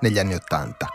negli 0.00 0.18
anni 0.18 0.34
Ottanta. 0.34 0.86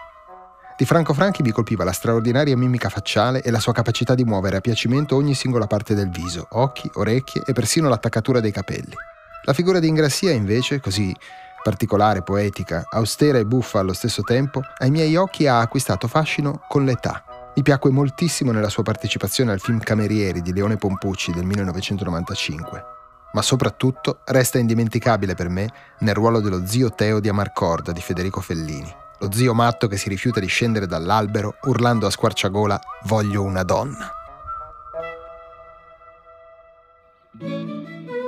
Di 0.77 0.85
Franco 0.85 1.15
Franchi 1.15 1.41
mi 1.41 1.49
colpiva 1.49 1.83
la 1.83 1.91
straordinaria 1.91 2.55
mimica 2.55 2.89
facciale 2.89 3.41
e 3.41 3.49
la 3.49 3.59
sua 3.59 3.73
capacità 3.73 4.13
di 4.13 4.23
muovere 4.23 4.57
a 4.57 4.61
piacimento 4.61 5.15
ogni 5.15 5.33
singola 5.33 5.65
parte 5.65 5.95
del 5.95 6.09
viso, 6.09 6.45
occhi, 6.51 6.89
orecchie 6.93 7.41
e 7.43 7.51
persino 7.51 7.89
l'attaccatura 7.89 8.39
dei 8.39 8.51
capelli. 8.51 8.93
La 9.45 9.53
figura 9.53 9.79
di 9.79 9.87
Ingrassia 9.87 10.31
invece, 10.31 10.79
così 10.79 11.13
particolare, 11.61 12.21
poetica, 12.21 12.85
austera 12.89 13.37
e 13.37 13.45
buffa 13.45 13.79
allo 13.79 13.93
stesso 13.93 14.21
tempo, 14.21 14.61
ai 14.77 14.91
miei 14.91 15.15
occhi 15.15 15.47
ha 15.47 15.59
acquistato 15.59 16.07
fascino 16.07 16.61
con 16.67 16.85
l'età 16.85 17.23
mi 17.59 17.65
piacque 17.65 17.89
moltissimo 17.89 18.53
nella 18.53 18.69
sua 18.69 18.83
partecipazione 18.83 19.51
al 19.51 19.59
film 19.59 19.79
Camerieri 19.79 20.41
di 20.41 20.53
Leone 20.53 20.77
Pompucci 20.77 21.33
del 21.33 21.43
1995, 21.43 22.85
ma 23.33 23.41
soprattutto 23.41 24.19
resta 24.25 24.59
indimenticabile 24.59 25.35
per 25.35 25.49
me 25.49 25.69
nel 25.99 26.13
ruolo 26.13 26.39
dello 26.39 26.65
zio 26.65 26.89
Teo 26.91 27.19
di 27.19 27.27
Amarcorda 27.27 27.91
di 27.91 27.99
Federico 27.99 28.39
Fellini, 28.39 28.89
lo 29.19 29.29
zio 29.33 29.53
matto 29.53 29.87
che 29.87 29.97
si 29.97 30.07
rifiuta 30.07 30.39
di 30.39 30.47
scendere 30.47 30.87
dall'albero 30.87 31.55
urlando 31.63 32.07
a 32.07 32.11
squarciagola 32.11 32.79
Voglio 33.03 33.43
una 33.43 33.63
donna. 33.63 34.13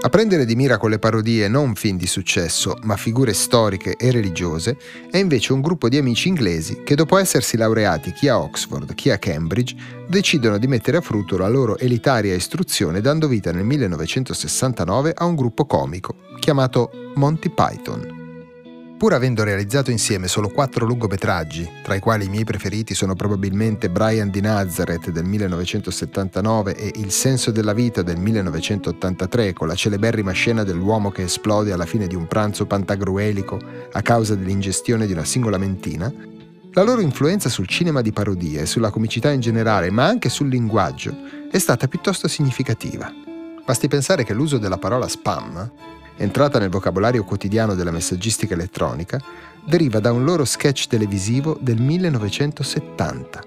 A 0.03 0.09
prendere 0.09 0.45
di 0.45 0.55
mira 0.55 0.79
con 0.79 0.89
le 0.89 0.97
parodie 0.97 1.47
non 1.47 1.75
film 1.75 1.95
di 1.95 2.07
successo, 2.07 2.75
ma 2.81 2.97
figure 2.97 3.33
storiche 3.33 3.95
e 3.97 4.09
religiose, 4.09 4.75
è 5.11 5.17
invece 5.17 5.53
un 5.53 5.61
gruppo 5.61 5.89
di 5.89 5.97
amici 5.97 6.27
inglesi 6.27 6.81
che 6.83 6.95
dopo 6.95 7.17
essersi 7.17 7.55
laureati 7.55 8.11
chi 8.11 8.27
a 8.27 8.39
Oxford, 8.39 8.95
chi 8.95 9.11
a 9.11 9.19
Cambridge, 9.19 9.75
decidono 10.07 10.57
di 10.57 10.65
mettere 10.65 10.97
a 10.97 11.01
frutto 11.01 11.37
la 11.37 11.47
loro 11.47 11.77
elitaria 11.77 12.33
istruzione 12.33 12.99
dando 12.99 13.27
vita 13.27 13.51
nel 13.51 13.63
1969 13.63 15.13
a 15.15 15.25
un 15.25 15.35
gruppo 15.35 15.65
comico 15.65 16.15
chiamato 16.39 16.89
Monty 17.13 17.49
Python. 17.49 18.20
Pur 19.01 19.13
avendo 19.13 19.43
realizzato 19.43 19.89
insieme 19.89 20.27
solo 20.27 20.49
quattro 20.49 20.85
lungometraggi, 20.85 21.67
tra 21.81 21.95
i 21.95 21.99
quali 21.99 22.25
i 22.25 22.29
miei 22.29 22.43
preferiti 22.43 22.93
sono 22.93 23.15
probabilmente 23.15 23.89
Brian 23.89 24.29
di 24.29 24.41
Nazareth 24.41 25.09
del 25.09 25.23
1979 25.23 26.75
e 26.75 26.91
Il 26.97 27.11
senso 27.11 27.49
della 27.49 27.73
vita 27.73 28.03
del 28.03 28.17
1983, 28.17 29.53
con 29.53 29.67
la 29.67 29.73
celeberrima 29.73 30.33
scena 30.33 30.63
dell'uomo 30.63 31.09
che 31.09 31.23
esplode 31.23 31.73
alla 31.73 31.87
fine 31.87 32.05
di 32.05 32.13
un 32.13 32.27
pranzo 32.27 32.67
pantagruelico 32.67 33.59
a 33.91 34.01
causa 34.03 34.35
dell'ingestione 34.35 35.07
di 35.07 35.13
una 35.13 35.25
singola 35.25 35.57
mentina, 35.57 36.13
la 36.71 36.83
loro 36.83 37.01
influenza 37.01 37.49
sul 37.49 37.65
cinema 37.65 38.01
di 38.01 38.11
parodia 38.11 38.61
e 38.61 38.67
sulla 38.67 38.91
comicità 38.91 39.31
in 39.31 39.39
generale, 39.39 39.89
ma 39.89 40.05
anche 40.05 40.29
sul 40.29 40.47
linguaggio, 40.47 41.11
è 41.49 41.57
stata 41.57 41.87
piuttosto 41.87 42.27
significativa. 42.27 43.11
Basti 43.65 43.87
pensare 43.87 44.23
che 44.23 44.35
l'uso 44.35 44.59
della 44.59 44.77
parola 44.77 45.07
spam 45.07 45.71
entrata 46.21 46.59
nel 46.59 46.69
vocabolario 46.69 47.23
quotidiano 47.23 47.73
della 47.73 47.89
messaggistica 47.89 48.53
elettronica, 48.53 49.19
deriva 49.65 49.99
da 49.99 50.11
un 50.11 50.23
loro 50.23 50.45
sketch 50.45 50.87
televisivo 50.87 51.57
del 51.59 51.81
1970, 51.81 53.43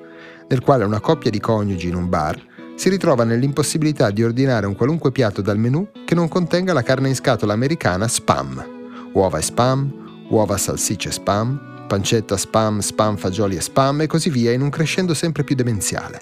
nel 0.48 0.60
quale 0.60 0.84
una 0.84 1.00
coppia 1.00 1.30
di 1.30 1.38
coniugi 1.38 1.88
in 1.88 1.94
un 1.94 2.08
bar 2.08 2.52
si 2.74 2.88
ritrova 2.88 3.22
nell'impossibilità 3.22 4.10
di 4.10 4.24
ordinare 4.24 4.66
un 4.66 4.74
qualunque 4.74 5.12
piatto 5.12 5.40
dal 5.40 5.56
menù 5.56 5.86
che 6.04 6.16
non 6.16 6.26
contenga 6.26 6.72
la 6.72 6.82
carne 6.82 7.08
in 7.08 7.14
scatola 7.14 7.52
americana 7.52 8.08
spam, 8.08 8.64
uova 9.12 9.38
e 9.38 9.42
spam, 9.42 10.26
uova 10.28 10.56
salsicce 10.56 11.12
spam, 11.12 11.86
pancetta 11.86 12.36
spam, 12.36 12.80
spam 12.80 13.16
fagioli 13.16 13.54
e 13.54 13.60
spam 13.60 14.00
e 14.00 14.08
così 14.08 14.30
via 14.30 14.50
in 14.50 14.62
un 14.62 14.70
crescendo 14.70 15.14
sempre 15.14 15.44
più 15.44 15.54
demenziale. 15.54 16.20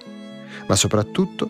Ma 0.69 0.77
soprattutto, 0.77 1.49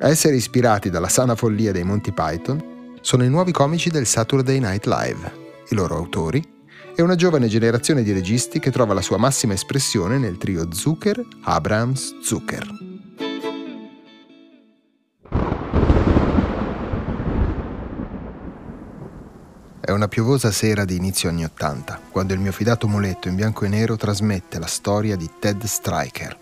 a 0.00 0.08
essere 0.08 0.34
ispirati 0.34 0.90
dalla 0.90 1.08
sana 1.08 1.36
follia 1.36 1.70
dei 1.70 1.84
Monty 1.84 2.10
Python, 2.10 2.69
sono 3.00 3.24
i 3.24 3.28
nuovi 3.28 3.50
comici 3.50 3.88
del 3.88 4.06
Saturday 4.06 4.58
Night 4.58 4.86
Live, 4.86 5.32
i 5.70 5.74
loro 5.74 5.96
autori, 5.96 6.58
e 6.94 7.02
una 7.02 7.14
giovane 7.14 7.48
generazione 7.48 8.02
di 8.02 8.12
registi 8.12 8.58
che 8.58 8.70
trova 8.70 8.92
la 8.92 9.00
sua 9.00 9.16
massima 9.16 9.54
espressione 9.54 10.18
nel 10.18 10.36
trio 10.36 10.72
Zucker, 10.72 11.24
Abrams, 11.42 12.20
Zucker. 12.20 12.88
È 19.80 19.90
una 19.90 20.08
piovosa 20.08 20.50
sera 20.50 20.84
di 20.84 20.94
inizio 20.94 21.30
anni 21.30 21.42
Ottanta, 21.42 22.00
quando 22.10 22.34
il 22.34 22.38
mio 22.38 22.52
fidato 22.52 22.86
muletto 22.86 23.28
in 23.28 23.34
bianco 23.34 23.64
e 23.64 23.68
nero 23.68 23.96
trasmette 23.96 24.58
la 24.58 24.66
storia 24.66 25.16
di 25.16 25.28
Ted 25.38 25.64
Stryker, 25.64 26.36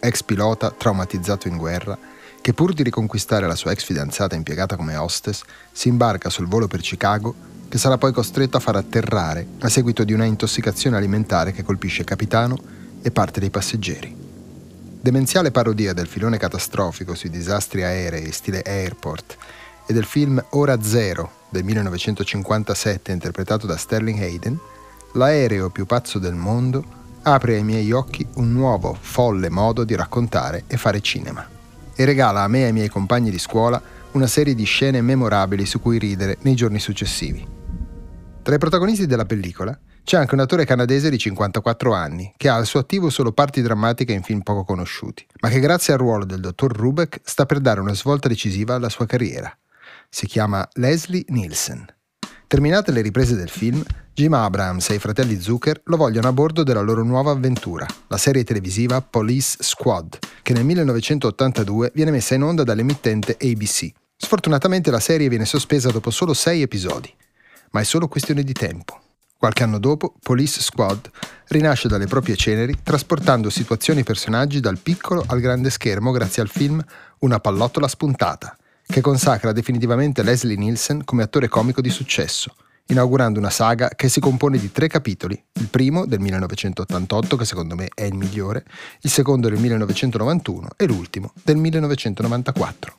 ex 0.00 0.22
pilota 0.22 0.70
traumatizzato 0.70 1.46
in 1.48 1.56
guerra 1.56 1.96
che 2.44 2.52
pur 2.52 2.74
di 2.74 2.82
riconquistare 2.82 3.46
la 3.46 3.54
sua 3.54 3.70
ex 3.70 3.84
fidanzata 3.84 4.34
impiegata 4.34 4.76
come 4.76 4.96
hostess, 4.96 5.40
si 5.72 5.88
imbarca 5.88 6.28
sul 6.28 6.46
volo 6.46 6.66
per 6.66 6.82
Chicago, 6.82 7.34
che 7.70 7.78
sarà 7.78 7.96
poi 7.96 8.12
costretto 8.12 8.58
a 8.58 8.60
far 8.60 8.76
atterrare 8.76 9.46
a 9.60 9.70
seguito 9.70 10.04
di 10.04 10.12
una 10.12 10.26
intossicazione 10.26 10.98
alimentare 10.98 11.52
che 11.52 11.62
colpisce 11.62 12.04
capitano 12.04 12.58
e 13.00 13.10
parte 13.10 13.40
dei 13.40 13.48
passeggeri. 13.48 14.14
Demenziale 15.00 15.52
parodia 15.52 15.94
del 15.94 16.06
filone 16.06 16.36
catastrofico 16.36 17.14
sui 17.14 17.30
disastri 17.30 17.82
aerei 17.82 18.30
stile 18.30 18.60
Airport 18.60 19.38
e 19.86 19.94
del 19.94 20.04
film 20.04 20.44
Ora 20.50 20.82
Zero 20.82 21.46
del 21.48 21.64
1957 21.64 23.10
interpretato 23.10 23.66
da 23.66 23.78
Sterling 23.78 24.20
Hayden, 24.20 24.58
l'aereo 25.14 25.70
più 25.70 25.86
pazzo 25.86 26.18
del 26.18 26.34
mondo 26.34 26.84
apre 27.22 27.54
ai 27.54 27.64
miei 27.64 27.90
occhi 27.90 28.26
un 28.34 28.52
nuovo, 28.52 28.94
folle 29.00 29.48
modo 29.48 29.82
di 29.84 29.94
raccontare 29.94 30.64
e 30.66 30.76
fare 30.76 31.00
cinema 31.00 31.52
e 31.94 32.04
regala 32.04 32.42
a 32.42 32.48
me 32.48 32.60
e 32.60 32.64
ai 32.64 32.72
miei 32.72 32.88
compagni 32.88 33.30
di 33.30 33.38
scuola 33.38 33.80
una 34.12 34.26
serie 34.26 34.54
di 34.54 34.64
scene 34.64 35.00
memorabili 35.00 35.66
su 35.66 35.80
cui 35.80 35.98
ridere 35.98 36.38
nei 36.42 36.54
giorni 36.54 36.78
successivi. 36.78 37.46
Tra 38.42 38.54
i 38.54 38.58
protagonisti 38.58 39.06
della 39.06 39.24
pellicola 39.24 39.78
c'è 40.04 40.18
anche 40.18 40.34
un 40.34 40.40
attore 40.40 40.66
canadese 40.66 41.08
di 41.08 41.16
54 41.16 41.94
anni, 41.94 42.32
che 42.36 42.50
ha 42.50 42.56
al 42.56 42.66
suo 42.66 42.80
attivo 42.80 43.08
solo 43.08 43.32
parti 43.32 43.62
drammatiche 43.62 44.12
in 44.12 44.22
film 44.22 44.42
poco 44.42 44.64
conosciuti, 44.64 45.26
ma 45.40 45.48
che 45.48 45.60
grazie 45.60 45.94
al 45.94 45.98
ruolo 45.98 46.26
del 46.26 46.40
dottor 46.40 46.76
Rubeck 46.76 47.20
sta 47.24 47.46
per 47.46 47.58
dare 47.60 47.80
una 47.80 47.94
svolta 47.94 48.28
decisiva 48.28 48.74
alla 48.74 48.90
sua 48.90 49.06
carriera. 49.06 49.50
Si 50.10 50.26
chiama 50.26 50.68
Leslie 50.74 51.24
Nielsen. 51.28 51.86
Terminate 52.46 52.92
le 52.92 53.00
riprese 53.00 53.34
del 53.34 53.48
film, 53.48 53.82
Jim 54.12 54.32
Abrams 54.32 54.90
e 54.90 54.94
i 54.94 54.98
fratelli 54.98 55.40
Zucker 55.40 55.80
lo 55.84 55.96
vogliono 55.96 56.28
a 56.28 56.32
bordo 56.32 56.62
della 56.62 56.82
loro 56.82 57.02
nuova 57.02 57.32
avventura, 57.32 57.86
la 58.06 58.16
serie 58.16 58.44
televisiva 58.44 59.00
Police 59.00 59.56
Squad, 59.60 60.18
che 60.42 60.52
nel 60.52 60.64
1982 60.64 61.90
viene 61.94 62.12
messa 62.12 62.34
in 62.34 62.42
onda 62.42 62.62
dall'emittente 62.62 63.36
ABC. 63.40 63.90
Sfortunatamente 64.16 64.90
la 64.90 65.00
serie 65.00 65.28
viene 65.28 65.46
sospesa 65.46 65.90
dopo 65.90 66.10
solo 66.10 66.32
sei 66.32 66.62
episodi, 66.62 67.12
ma 67.72 67.80
è 67.80 67.84
solo 67.84 68.06
questione 68.06 68.44
di 68.44 68.52
tempo. 68.52 69.00
Qualche 69.36 69.64
anno 69.64 69.78
dopo, 69.78 70.14
Police 70.22 70.60
Squad 70.60 71.10
rinasce 71.48 71.88
dalle 71.88 72.06
proprie 72.06 72.36
ceneri 72.36 72.76
trasportando 72.82 73.50
situazioni 73.50 74.00
e 74.00 74.04
personaggi 74.04 74.60
dal 74.60 74.78
piccolo 74.78 75.24
al 75.26 75.40
grande 75.40 75.70
schermo 75.70 76.12
grazie 76.12 76.40
al 76.40 76.48
film 76.48 76.82
Una 77.18 77.40
pallottola 77.40 77.88
spuntata, 77.88 78.56
che 78.86 79.00
consacra 79.00 79.52
definitivamente 79.52 80.22
Leslie 80.22 80.56
Nielsen 80.56 81.04
come 81.04 81.22
attore 81.22 81.48
comico 81.48 81.80
di 81.80 81.90
successo, 81.90 82.54
inaugurando 82.86 83.38
una 83.38 83.50
saga 83.50 83.88
che 83.88 84.08
si 84.08 84.20
compone 84.20 84.58
di 84.58 84.70
tre 84.70 84.88
capitoli, 84.88 85.42
il 85.52 85.68
primo 85.68 86.06
del 86.06 86.20
1988 86.20 87.36
che 87.36 87.44
secondo 87.44 87.74
me 87.74 87.88
è 87.94 88.04
il 88.04 88.14
migliore, 88.14 88.64
il 89.00 89.10
secondo 89.10 89.48
del 89.48 89.58
1991 89.58 90.68
e 90.76 90.86
l'ultimo 90.86 91.32
del 91.42 91.56
1994. 91.56 92.96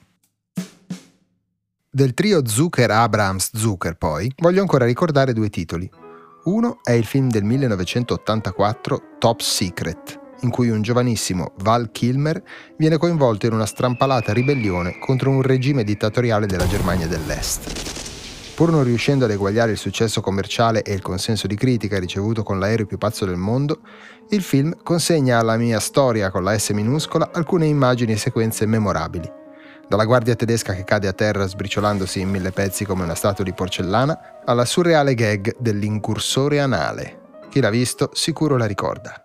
Del 1.90 2.14
trio 2.14 2.46
Zucker 2.46 2.92
Abrams 2.92 3.52
Zucker 3.54 3.96
poi 3.96 4.30
voglio 4.40 4.60
ancora 4.60 4.84
ricordare 4.86 5.32
due 5.32 5.50
titoli. 5.50 5.90
Uno 6.44 6.80
è 6.84 6.92
il 6.92 7.06
film 7.06 7.30
del 7.30 7.44
1984 7.46 9.02
Top 9.18 9.40
Secret, 9.40 10.20
in 10.46 10.52
cui 10.52 10.70
un 10.70 10.82
giovanissimo 10.82 11.54
Val 11.58 11.92
Kilmer 11.92 12.42
viene 12.78 12.98
coinvolto 12.98 13.48
in 13.48 13.54
una 13.54 13.66
strampalata 13.66 14.32
ribellione 14.32 15.00
contro 15.00 15.32
un 15.32 15.42
regime 15.42 15.84
dittatoriale 15.84 16.46
della 16.46 16.68
Germania 16.68 17.08
dell'Est. 17.08 18.54
Pur 18.56 18.72
non 18.72 18.86
riuscendo 18.86 19.26
ad 19.26 19.32
eguagliare 19.32 19.72
il 19.72 19.78
successo 19.78 20.22
commerciale 20.22 20.82
e 20.82 20.94
il 20.94 21.02
consenso 21.02 21.46
di 21.46 21.56
critica 21.56 22.00
ricevuto 22.00 22.44
con 22.44 22.58
l'aereo 22.58 22.86
più 22.86 22.98
pazzo 22.98 23.26
del 23.26 23.36
mondo, 23.36 23.82
il 24.30 24.42
film 24.42 24.78
consegna 24.82 25.40
alla 25.40 25.58
mia 25.58 25.80
storia 25.82 26.32
con 26.32 26.44
la 26.44 26.58
S 26.58 26.70
minuscola 26.70 27.32
alcune 27.34 27.66
immagini 27.66 28.14
e 28.14 28.18
sequenze 28.18 28.66
memorabili. 28.66 29.30
Dalla 29.90 30.06
guardia 30.06 30.36
tedesca 30.36 30.74
che 30.74 30.86
cade 30.86 31.08
a 31.08 31.14
terra 31.14 31.46
sbriciolandosi 31.46 32.22
in 32.22 32.30
mille 32.30 32.52
pezzi 32.52 32.86
come 32.86 33.04
una 33.04 33.14
statua 33.14 33.44
di 33.44 33.54
porcellana, 33.54 34.42
alla 34.46 34.66
surreale 34.66 35.16
gag 35.16 35.58
dell'incursore 35.60 36.60
anale. 36.60 37.20
Chi 37.50 37.60
l'ha 37.60 37.70
visto 37.70 38.10
sicuro 38.14 38.58
la 38.58 38.66
ricorda. 38.66 39.25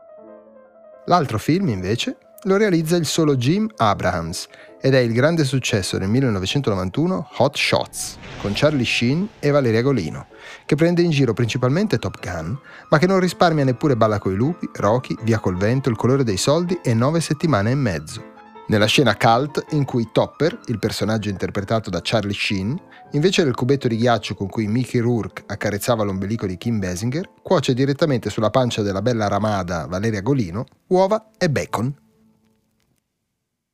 L'altro 1.07 1.39
film, 1.39 1.69
invece, 1.69 2.17
lo 2.45 2.57
realizza 2.57 2.97
il 2.97 3.05
solo 3.05 3.37
Jim 3.37 3.69
Abrahams 3.77 4.49
ed 4.81 4.95
è 4.95 4.99
il 4.99 5.13
grande 5.13 5.45
successo 5.45 5.99
del 5.99 6.09
1991 6.09 7.31
Hot 7.39 7.57
Shots, 7.57 8.17
con 8.41 8.53
Charlie 8.55 8.85
Sheen 8.85 9.29
e 9.39 9.51
Valeria 9.51 9.83
Golino, 9.83 10.29
che 10.65 10.75
prende 10.75 11.03
in 11.03 11.11
giro 11.11 11.35
principalmente 11.35 11.99
Top 11.99 12.19
Gun, 12.19 12.59
ma 12.89 12.99
che 12.99 13.07
non 13.07 13.21
risparmia 13.21 13.65
neppure 13.65 13.97
Balla 13.97 14.19
coi 14.19 14.35
lupi, 14.35 14.69
Rocky, 14.73 15.17
Via 15.23 15.39
col 15.39 15.57
vento, 15.57 15.91
Il 15.91 15.97
colore 15.97 16.25
dei 16.25 16.39
soldi 16.39 16.81
e 16.83 16.95
Nove 16.95 17.21
settimane 17.21 17.73
e 17.73 17.75
mezzo. 17.75 18.29
Nella 18.69 18.87
scena 18.87 19.17
cult 19.17 19.67
in 19.71 19.85
cui 19.85 20.09
Topper, 20.13 20.61
il 20.67 20.79
personaggio 20.79 21.29
interpretato 21.29 21.91
da 21.91 22.01
Charlie 22.03 22.33
Sheen, 22.33 22.81
invece 23.13 23.45
del 23.45 23.55
cubetto 23.55 23.89
di 23.89 23.97
ghiaccio 23.97 24.35
con 24.35 24.49
cui 24.49 24.67
Mickey 24.67 25.01
Rourke 25.01 25.43
accarezzava 25.47 26.05
l'ombelico 26.05 26.47
di 26.47 26.57
Kim 26.57 26.79
Basinger, 26.79 27.31
cuoce 27.43 27.75
direttamente 27.75 28.31
sulla 28.31 28.51
pancia 28.51 28.83
della 28.83 29.03
bella 29.03 29.29
ramada 29.29 29.87
Valeria 29.87 30.21
Golino 30.21 30.65
uova 30.89 31.31
e 31.39 31.51
bacon. 31.51 31.95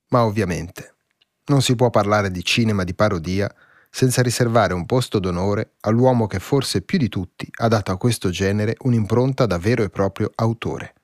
Ma 0.09 0.25
ovviamente 0.25 0.95
non 1.47 1.63
si 1.63 1.75
può 1.75 1.91
parlare 1.91 2.31
di 2.31 2.45
cinema 2.45 2.85
di 2.85 2.95
parodia 2.95 3.53
senza 3.91 4.23
riservare 4.23 4.75
un 4.75 4.87
posto 4.87 5.19
d'onore 5.19 5.73
all'uomo 5.81 6.27
che 6.27 6.39
forse 6.39 6.83
più 6.83 6.99
di 6.99 7.09
tutti 7.09 7.49
ha 7.61 7.69
dato 7.69 7.93
a 7.93 7.97
questo 7.97 8.31
genere 8.31 8.77
un'impronta 8.81 9.47
da 9.47 9.59
vero 9.59 9.83
e 9.83 9.91
proprio 9.91 10.31
autore, 10.35 10.95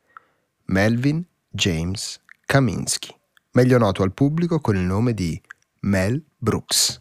Melvin 0.66 1.24
James 1.48 2.20
Kaminsky 2.44 3.20
meglio 3.52 3.78
noto 3.78 4.02
al 4.02 4.12
pubblico 4.12 4.60
con 4.60 4.76
il 4.76 4.82
nome 4.82 5.14
di 5.14 5.40
Mel 5.80 6.22
Brooks. 6.36 7.00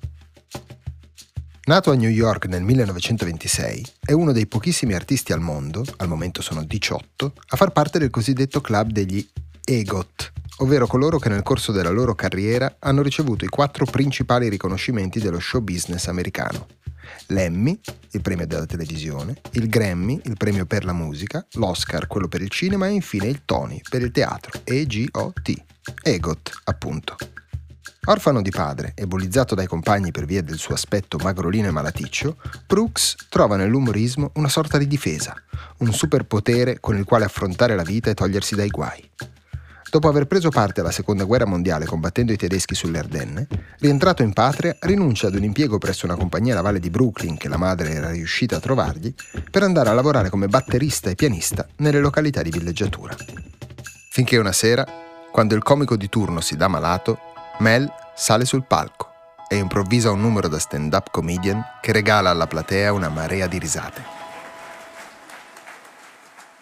Nato 1.71 1.91
a 1.91 1.95
New 1.95 2.09
York 2.09 2.47
nel 2.47 2.63
1926, 2.63 3.85
è 4.01 4.11
uno 4.11 4.33
dei 4.33 4.45
pochissimi 4.45 4.93
artisti 4.93 5.31
al 5.31 5.39
mondo, 5.39 5.85
al 5.99 6.09
momento 6.09 6.41
sono 6.41 6.65
18, 6.65 7.33
a 7.47 7.55
far 7.55 7.71
parte 7.71 7.97
del 7.97 8.09
cosiddetto 8.09 8.59
club 8.59 8.91
degli 8.91 9.25
EGOT, 9.63 10.33
ovvero 10.57 10.85
coloro 10.85 11.17
che 11.17 11.29
nel 11.29 11.43
corso 11.43 11.71
della 11.71 11.89
loro 11.89 12.13
carriera 12.13 12.75
hanno 12.79 13.01
ricevuto 13.01 13.45
i 13.45 13.47
quattro 13.47 13.85
principali 13.85 14.49
riconoscimenti 14.49 15.21
dello 15.21 15.39
show 15.39 15.61
business 15.61 16.07
americano. 16.07 16.67
L'Emmy, 17.27 17.79
il 18.11 18.21
premio 18.21 18.45
della 18.45 18.65
televisione, 18.65 19.39
il 19.51 19.69
Grammy, 19.69 20.19
il 20.25 20.35
premio 20.35 20.65
per 20.65 20.83
la 20.83 20.91
musica, 20.91 21.47
l'Oscar, 21.53 22.05
quello 22.07 22.27
per 22.27 22.41
il 22.41 22.49
cinema 22.49 22.87
e 22.87 22.91
infine 22.91 23.27
il 23.27 23.43
Tony 23.45 23.79
per 23.89 24.01
il 24.01 24.11
teatro, 24.11 24.59
EGOT. 24.65 25.63
EGOT, 26.03 26.51
appunto. 26.65 27.15
Orfano 28.03 28.41
di 28.41 28.49
padre 28.49 28.93
e 28.95 29.05
bullizzato 29.05 29.53
dai 29.53 29.67
compagni 29.67 30.09
per 30.09 30.25
via 30.25 30.41
del 30.41 30.57
suo 30.57 30.73
aspetto 30.73 31.19
magrolino 31.21 31.67
e 31.67 31.71
malaticcio, 31.71 32.37
Brooks 32.65 33.27
trova 33.29 33.57
nell'umorismo 33.57 34.31
una 34.35 34.49
sorta 34.49 34.79
di 34.79 34.87
difesa, 34.87 35.35
un 35.77 35.93
superpotere 35.93 36.79
con 36.79 36.97
il 36.97 37.03
quale 37.03 37.25
affrontare 37.25 37.75
la 37.75 37.83
vita 37.83 38.09
e 38.09 38.15
togliersi 38.15 38.55
dai 38.55 38.69
guai. 38.69 39.07
Dopo 39.91 40.07
aver 40.07 40.25
preso 40.25 40.49
parte 40.49 40.79
alla 40.79 40.89
seconda 40.89 41.25
guerra 41.25 41.45
mondiale 41.45 41.85
combattendo 41.85 42.31
i 42.31 42.37
tedeschi 42.37 42.73
sulle 42.73 42.97
Ardenne, 42.97 43.47
rientrato 43.77 44.23
in 44.23 44.33
patria, 44.33 44.75
rinuncia 44.79 45.27
ad 45.27 45.35
un 45.35 45.43
impiego 45.43 45.77
presso 45.77 46.07
una 46.07 46.15
compagnia 46.15 46.55
navale 46.55 46.79
di 46.79 46.89
Brooklyn 46.89 47.37
che 47.37 47.49
la 47.49 47.57
madre 47.57 47.91
era 47.91 48.09
riuscita 48.09 48.55
a 48.55 48.59
trovargli 48.59 49.13
per 49.51 49.61
andare 49.61 49.89
a 49.89 49.93
lavorare 49.93 50.31
come 50.31 50.47
batterista 50.47 51.11
e 51.11 51.15
pianista 51.15 51.67
nelle 51.77 51.99
località 51.99 52.41
di 52.41 52.49
villeggiatura. 52.49 53.15
Finché 54.09 54.37
una 54.37 54.53
sera, 54.53 54.87
quando 55.31 55.53
il 55.53 55.61
comico 55.61 55.95
di 55.95 56.09
turno 56.09 56.41
si 56.41 56.55
dà 56.55 56.67
malato, 56.67 57.29
Mel 57.61 57.87
sale 58.15 58.43
sul 58.45 58.65
palco 58.65 59.09
e 59.47 59.55
improvvisa 59.55 60.09
un 60.09 60.19
numero 60.19 60.47
da 60.47 60.57
stand-up 60.57 61.11
comedian 61.11 61.63
che 61.79 61.91
regala 61.91 62.31
alla 62.31 62.47
platea 62.47 62.91
una 62.91 63.07
marea 63.07 63.45
di 63.45 63.59
risate. 63.59 64.03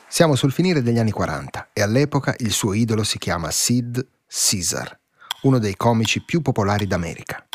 Siamo 0.10 0.36
sul 0.36 0.52
finire 0.52 0.82
degli 0.82 1.00
anni 1.00 1.12
40 1.12 1.70
e 1.72 1.82
all'epoca 1.82 2.36
il 2.40 2.52
suo 2.52 2.74
idolo 2.74 3.06
si 3.06 3.18
chiama 3.18 3.50
Sid 3.50 4.06
Caesar, 4.28 5.00
uno 5.44 5.58
dei 5.58 5.78
comici 5.78 6.22
più 6.22 6.42
popolari 6.42 6.86
d'America. 6.86 7.48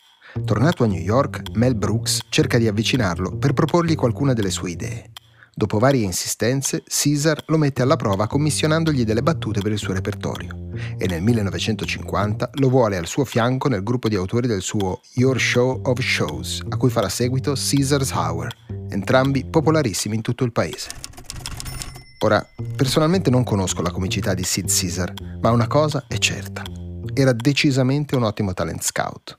Tornato 0.42 0.82
a 0.82 0.86
New 0.86 1.02
York, 1.02 1.50
Mel 1.52 1.74
Brooks 1.74 2.20
cerca 2.30 2.56
di 2.56 2.66
avvicinarlo 2.66 3.36
per 3.36 3.52
proporgli 3.52 3.94
qualcuna 3.94 4.32
delle 4.32 4.50
sue 4.50 4.70
idee. 4.70 5.10
Dopo 5.56 5.78
varie 5.78 6.04
insistenze, 6.04 6.82
Caesar 6.84 7.44
lo 7.46 7.58
mette 7.58 7.82
alla 7.82 7.94
prova 7.94 8.26
commissionandogli 8.26 9.04
delle 9.04 9.22
battute 9.22 9.60
per 9.60 9.70
il 9.70 9.78
suo 9.78 9.92
repertorio 9.92 10.64
e 10.98 11.06
nel 11.06 11.22
1950 11.22 12.50
lo 12.54 12.68
vuole 12.68 12.96
al 12.96 13.06
suo 13.06 13.24
fianco 13.24 13.68
nel 13.68 13.84
gruppo 13.84 14.08
di 14.08 14.16
autori 14.16 14.48
del 14.48 14.62
suo 14.62 15.00
Your 15.14 15.40
Show 15.40 15.80
of 15.84 16.00
Shows, 16.00 16.62
a 16.68 16.76
cui 16.76 16.90
farà 16.90 17.08
seguito 17.08 17.52
Caesar's 17.52 18.10
Hour, 18.10 18.48
entrambi 18.88 19.44
popolarissimi 19.44 20.16
in 20.16 20.22
tutto 20.22 20.42
il 20.42 20.50
paese. 20.50 20.90
Ora, 22.18 22.44
personalmente 22.74 23.30
non 23.30 23.44
conosco 23.44 23.82
la 23.82 23.92
comicità 23.92 24.34
di 24.34 24.42
Sid 24.42 24.66
Caesar, 24.66 25.12
ma 25.40 25.50
una 25.50 25.68
cosa 25.68 26.06
è 26.08 26.18
certa. 26.18 26.62
Era 27.12 27.32
decisamente 27.32 28.16
un 28.16 28.24
ottimo 28.24 28.54
talent 28.54 28.82
scout. 28.82 29.38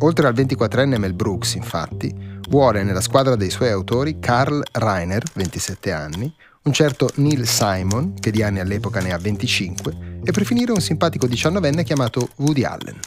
Oltre 0.00 0.26
al 0.26 0.34
24enne 0.34 0.98
Mel 0.98 1.14
Brooks, 1.14 1.54
infatti, 1.54 2.12
vuole 2.50 2.82
nella 2.82 3.00
squadra 3.00 3.36
dei 3.36 3.48
suoi 3.48 3.70
autori 3.70 4.18
Karl 4.18 4.60
Reiner, 4.72 5.22
27 5.34 5.92
anni, 5.92 6.32
un 6.62 6.72
certo 6.72 7.08
Neil 7.14 7.46
Simon, 7.46 8.14
che 8.18 8.32
di 8.32 8.42
anni 8.42 8.58
all'epoca 8.58 9.00
ne 9.00 9.12
ha 9.12 9.18
25, 9.18 10.20
e 10.24 10.32
per 10.32 10.44
finire 10.44 10.72
un 10.72 10.80
simpatico 10.80 11.28
diciannovenne 11.28 11.84
chiamato 11.84 12.28
Woody 12.36 12.64
Allen. 12.64 12.98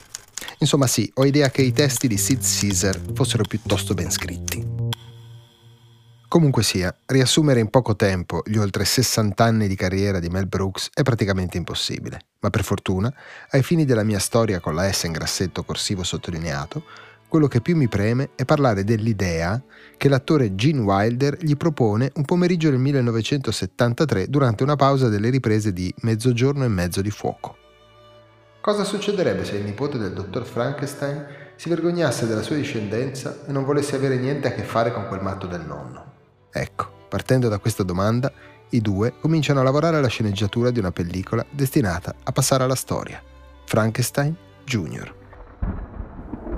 Insomma 0.59 0.87
sì, 0.87 1.11
ho 1.15 1.25
idea 1.25 1.49
che 1.51 1.61
i 1.61 1.73
testi 1.73 2.07
di 2.07 2.17
Sid 2.17 2.39
Caesar 2.41 2.99
fossero 3.13 3.43
piuttosto 3.43 3.93
ben 3.93 4.09
scritti. 4.09 4.65
Comunque 6.29 6.63
sia, 6.63 6.95
riassumere 7.05 7.59
in 7.59 7.69
poco 7.69 7.95
tempo 7.95 8.41
gli 8.45 8.57
oltre 8.57 8.85
60 8.85 9.43
anni 9.43 9.67
di 9.67 9.75
carriera 9.75 10.19
di 10.19 10.29
Mel 10.29 10.47
Brooks 10.47 10.89
è 10.93 11.03
praticamente 11.03 11.57
impossibile, 11.57 12.21
ma 12.39 12.49
per 12.49 12.63
fortuna, 12.63 13.13
ai 13.51 13.61
fini 13.61 13.83
della 13.85 14.03
mia 14.03 14.19
storia 14.19 14.59
con 14.59 14.73
la 14.73 14.91
S 14.91 15.03
in 15.03 15.11
grassetto 15.11 15.63
corsivo 15.63 16.03
sottolineato, 16.03 16.83
quello 17.33 17.47
che 17.47 17.61
più 17.61 17.75
mi 17.75 17.87
preme 17.87 18.29
è 18.35 18.45
parlare 18.45 18.83
dell'idea 18.83 19.59
che 19.97 20.07
l'attore 20.07 20.53
Gene 20.53 20.81
Wilder 20.81 21.35
gli 21.41 21.57
propone 21.57 22.11
un 22.13 22.25
pomeriggio 22.25 22.69
del 22.69 22.77
1973 22.77 24.27
durante 24.27 24.61
una 24.61 24.75
pausa 24.75 25.09
delle 25.09 25.31
riprese 25.31 25.73
di 25.73 25.91
Mezzogiorno 26.01 26.63
e 26.63 26.67
mezzo 26.67 27.01
di 27.01 27.09
fuoco. 27.09 27.57
Cosa 28.61 28.83
succederebbe 28.83 29.45
se 29.45 29.55
il 29.55 29.63
nipote 29.63 29.97
del 29.97 30.13
dottor 30.13 30.45
Frankenstein 30.45 31.25
si 31.55 31.69
vergognasse 31.69 32.27
della 32.27 32.43
sua 32.43 32.55
discendenza 32.55 33.39
e 33.47 33.51
non 33.51 33.65
volesse 33.65 33.95
avere 33.95 34.17
niente 34.17 34.49
a 34.49 34.51
che 34.51 34.61
fare 34.61 34.93
con 34.93 35.07
quel 35.07 35.23
matto 35.23 35.47
del 35.47 35.65
nonno? 35.65 36.11
Ecco, 36.51 37.07
partendo 37.09 37.49
da 37.49 37.57
questa 37.57 37.81
domanda, 37.81 38.31
i 38.69 38.79
due 38.79 39.15
cominciano 39.19 39.59
a 39.59 39.63
lavorare 39.63 39.97
alla 39.97 40.05
sceneggiatura 40.05 40.69
di 40.69 40.77
una 40.77 40.91
pellicola 40.91 41.43
destinata 41.49 42.13
a 42.21 42.31
passare 42.31 42.63
alla 42.63 42.75
storia, 42.75 43.19
Frankenstein 43.65 44.35
Jr. 44.65 45.21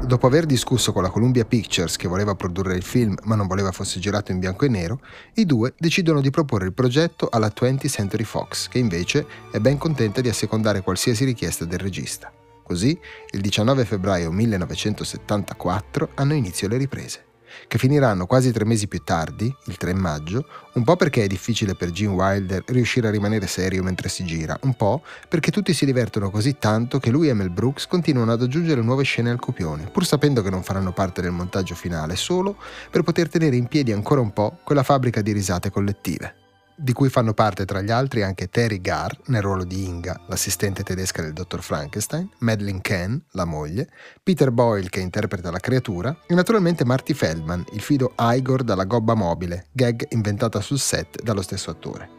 Dopo 0.05 0.27
aver 0.27 0.45
discusso 0.45 0.93
con 0.93 1.01
la 1.01 1.09
Columbia 1.09 1.45
Pictures 1.45 1.97
che 1.97 2.07
voleva 2.07 2.35
produrre 2.35 2.75
il 2.75 2.83
film 2.83 3.15
ma 3.23 3.33
non 3.33 3.47
voleva 3.47 3.71
fosse 3.71 3.99
girato 3.99 4.31
in 4.31 4.37
bianco 4.37 4.65
e 4.65 4.69
nero, 4.69 4.99
i 5.33 5.47
due 5.47 5.73
decidono 5.79 6.21
di 6.21 6.29
proporre 6.29 6.65
il 6.65 6.73
progetto 6.73 7.27
alla 7.31 7.51
20th 7.51 7.89
Century 7.89 8.23
Fox, 8.23 8.67
che 8.67 8.77
invece 8.77 9.25
è 9.51 9.57
ben 9.57 9.79
contenta 9.79 10.21
di 10.21 10.29
assecondare 10.29 10.81
qualsiasi 10.81 11.25
richiesta 11.25 11.65
del 11.65 11.79
regista. 11.79 12.31
Così, 12.63 12.97
il 13.31 13.41
19 13.41 13.83
febbraio 13.83 14.29
1974 14.31 16.09
hanno 16.13 16.35
inizio 16.35 16.67
le 16.67 16.77
riprese 16.77 17.25
che 17.67 17.77
finiranno 17.77 18.25
quasi 18.25 18.51
tre 18.51 18.65
mesi 18.65 18.87
più 18.87 19.01
tardi, 19.03 19.53
il 19.65 19.77
3 19.77 19.93
maggio, 19.93 20.45
un 20.73 20.83
po' 20.83 20.95
perché 20.95 21.23
è 21.23 21.27
difficile 21.27 21.75
per 21.75 21.91
Gene 21.91 22.13
Wilder 22.13 22.63
riuscire 22.67 23.07
a 23.07 23.11
rimanere 23.11 23.47
serio 23.47 23.83
mentre 23.83 24.09
si 24.09 24.25
gira, 24.25 24.57
un 24.63 24.75
po' 24.75 25.03
perché 25.27 25.51
tutti 25.51 25.73
si 25.73 25.85
divertono 25.85 26.29
così 26.29 26.57
tanto 26.57 26.99
che 26.99 27.09
lui 27.09 27.29
e 27.29 27.33
Mel 27.33 27.49
Brooks 27.49 27.87
continuano 27.87 28.31
ad 28.31 28.41
aggiungere 28.41 28.81
nuove 28.81 29.03
scene 29.03 29.29
al 29.29 29.39
copione, 29.39 29.89
pur 29.89 30.05
sapendo 30.05 30.41
che 30.41 30.49
non 30.49 30.63
faranno 30.63 30.91
parte 30.91 31.21
del 31.21 31.31
montaggio 31.31 31.75
finale, 31.75 32.15
solo 32.15 32.57
per 32.89 33.03
poter 33.03 33.29
tenere 33.29 33.55
in 33.55 33.67
piedi 33.67 33.91
ancora 33.91 34.21
un 34.21 34.33
po' 34.33 34.59
quella 34.63 34.83
fabbrica 34.83 35.21
di 35.21 35.31
risate 35.31 35.69
collettive 35.69 36.43
di 36.75 36.93
cui 36.93 37.09
fanno 37.09 37.33
parte 37.33 37.65
tra 37.65 37.81
gli 37.81 37.91
altri 37.91 38.23
anche 38.23 38.49
Terry 38.49 38.81
Garr 38.81 39.11
nel 39.27 39.41
ruolo 39.41 39.63
di 39.63 39.85
Inga, 39.85 40.21
l'assistente 40.27 40.83
tedesca 40.83 41.21
del 41.21 41.33
dottor 41.33 41.63
Frankenstein, 41.63 42.29
Madeleine 42.39 42.81
Ken, 42.81 43.21
la 43.31 43.45
moglie, 43.45 43.89
Peter 44.21 44.51
Boyle 44.51 44.89
che 44.89 44.99
interpreta 44.99 45.51
la 45.51 45.59
creatura 45.59 46.17
e 46.27 46.33
naturalmente 46.33 46.85
Marty 46.85 47.13
Feldman, 47.13 47.65
il 47.71 47.81
fido 47.81 48.13
Igor 48.19 48.63
dalla 48.63 48.85
gobba 48.85 49.13
mobile, 49.13 49.67
gag 49.71 50.05
inventata 50.09 50.61
sul 50.61 50.79
set 50.79 51.21
dallo 51.21 51.41
stesso 51.41 51.71
attore. 51.71 52.09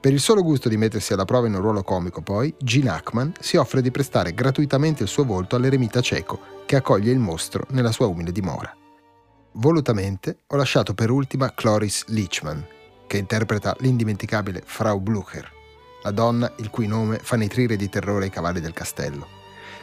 Per 0.00 0.12
il 0.12 0.20
solo 0.20 0.42
gusto 0.42 0.68
di 0.68 0.76
mettersi 0.76 1.12
alla 1.12 1.24
prova 1.24 1.46
in 1.46 1.54
un 1.54 1.60
ruolo 1.60 1.84
comico, 1.84 2.22
poi, 2.22 2.52
Gene 2.58 2.90
Hackman 2.90 3.34
si 3.38 3.56
offre 3.56 3.80
di 3.80 3.92
prestare 3.92 4.34
gratuitamente 4.34 5.04
il 5.04 5.08
suo 5.08 5.24
volto 5.24 5.54
all'eremita 5.54 6.00
cieco 6.00 6.40
che 6.66 6.74
accoglie 6.74 7.12
il 7.12 7.20
mostro 7.20 7.66
nella 7.70 7.92
sua 7.92 8.06
umile 8.06 8.32
dimora. 8.32 8.76
Volutamente 9.52 10.38
ho 10.48 10.56
lasciato 10.56 10.94
per 10.94 11.10
ultima 11.10 11.52
Cloris 11.54 12.06
Leachman, 12.06 12.66
che 13.12 13.18
interpreta 13.18 13.76
l'indimenticabile 13.80 14.62
Frau 14.64 14.98
Blucher, 14.98 15.46
la 16.02 16.12
donna 16.12 16.50
il 16.56 16.70
cui 16.70 16.86
nome 16.86 17.18
fa 17.18 17.36
nitrire 17.36 17.76
di 17.76 17.90
terrore 17.90 18.24
i 18.24 18.30
cavalli 18.30 18.58
del 18.58 18.72
castello, 18.72 19.28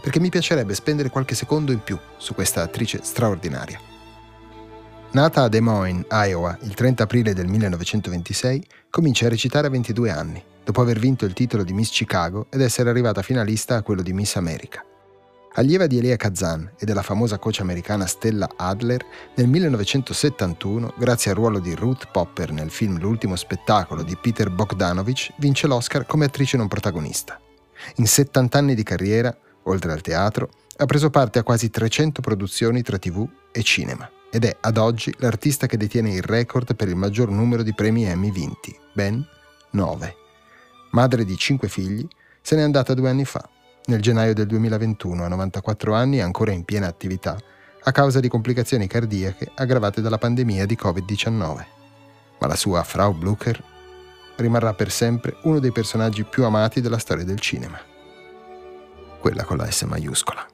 perché 0.01 0.19
mi 0.19 0.31
piacerebbe 0.31 0.73
spendere 0.73 1.11
qualche 1.11 1.35
secondo 1.35 1.71
in 1.71 1.83
più 1.83 1.95
su 2.17 2.33
questa 2.33 2.63
attrice 2.63 3.01
straordinaria. 3.03 3.79
Nata 5.11 5.43
a 5.43 5.47
Des 5.47 5.61
Moines, 5.61 6.07
Iowa, 6.09 6.57
il 6.63 6.73
30 6.73 7.03
aprile 7.03 7.33
del 7.35 7.45
1926, 7.45 8.65
comincia 8.89 9.27
a 9.27 9.29
recitare 9.29 9.67
a 9.67 9.69
22 9.69 10.09
anni, 10.09 10.43
dopo 10.63 10.81
aver 10.81 10.97
vinto 10.97 11.25
il 11.25 11.33
titolo 11.33 11.63
di 11.63 11.73
Miss 11.73 11.91
Chicago 11.91 12.47
ed 12.49 12.61
essere 12.61 12.89
arrivata 12.89 13.21
finalista 13.21 13.75
a 13.75 13.83
quello 13.83 14.01
di 14.01 14.11
Miss 14.11 14.37
America. 14.37 14.83
Allieva 15.53 15.87
di 15.87 15.97
Elia 15.97 16.15
Kazan 16.15 16.73
e 16.77 16.85
della 16.85 17.01
famosa 17.01 17.39
coach 17.39 17.59
americana 17.59 18.05
Stella 18.05 18.47
Adler, 18.55 19.03
nel 19.35 19.47
1971, 19.47 20.93
grazie 20.95 21.31
al 21.31 21.37
ruolo 21.37 21.59
di 21.59 21.73
Ruth 21.73 22.11
Popper 22.11 22.51
nel 22.51 22.69
film 22.69 22.99
L'ultimo 22.99 23.35
spettacolo 23.35 24.03
di 24.03 24.15
Peter 24.15 24.51
Bogdanovich, 24.51 25.33
vince 25.37 25.65
l'Oscar 25.65 26.05
come 26.05 26.25
attrice 26.25 26.55
non 26.55 26.67
protagonista. 26.67 27.39
In 27.95 28.05
70 28.05 28.57
anni 28.59 28.75
di 28.75 28.83
carriera, 28.83 29.35
oltre 29.63 29.91
al 29.91 30.01
teatro, 30.01 30.51
ha 30.77 30.85
preso 30.85 31.09
parte 31.09 31.39
a 31.39 31.43
quasi 31.43 31.71
300 31.71 32.21
produzioni 32.21 32.83
tra 32.83 32.99
tv 32.99 33.27
e 33.51 33.63
cinema 33.63 34.09
ed 34.31 34.45
è 34.45 34.55
ad 34.61 34.77
oggi 34.77 35.11
l'artista 35.17 35.65
che 35.65 35.77
detiene 35.77 36.13
il 36.13 36.21
record 36.21 36.75
per 36.75 36.87
il 36.87 36.95
maggior 36.95 37.31
numero 37.31 37.63
di 37.63 37.73
premi 37.73 38.05
Emmy 38.05 38.31
vinti, 38.31 38.77
ben 38.93 39.25
9. 39.71 40.15
Madre 40.91 41.25
di 41.25 41.35
5 41.35 41.67
figli, 41.67 42.07
se 42.39 42.55
n'è 42.55 42.61
andata 42.61 42.93
due 42.93 43.09
anni 43.09 43.25
fa 43.25 43.49
nel 43.85 44.01
gennaio 44.01 44.33
del 44.33 44.45
2021, 44.47 45.23
a 45.23 45.27
94 45.27 45.93
anni 45.93 46.21
ancora 46.21 46.51
in 46.51 46.63
piena 46.63 46.87
attività, 46.87 47.37
a 47.83 47.91
causa 47.91 48.19
di 48.19 48.27
complicazioni 48.27 48.87
cardiache 48.87 49.51
aggravate 49.55 50.01
dalla 50.01 50.17
pandemia 50.17 50.65
di 50.65 50.77
Covid-19. 50.79 51.65
Ma 52.39 52.47
la 52.47 52.55
sua 52.55 52.83
Frau 52.83 53.13
Blucher 53.13 53.61
rimarrà 54.35 54.73
per 54.73 54.91
sempre 54.91 55.37
uno 55.43 55.59
dei 55.59 55.71
personaggi 55.71 56.23
più 56.23 56.45
amati 56.45 56.81
della 56.81 56.97
storia 56.97 57.25
del 57.25 57.39
cinema. 57.39 57.79
Quella 59.19 59.43
con 59.43 59.57
la 59.57 59.69
S 59.69 59.81
maiuscola. 59.83 60.47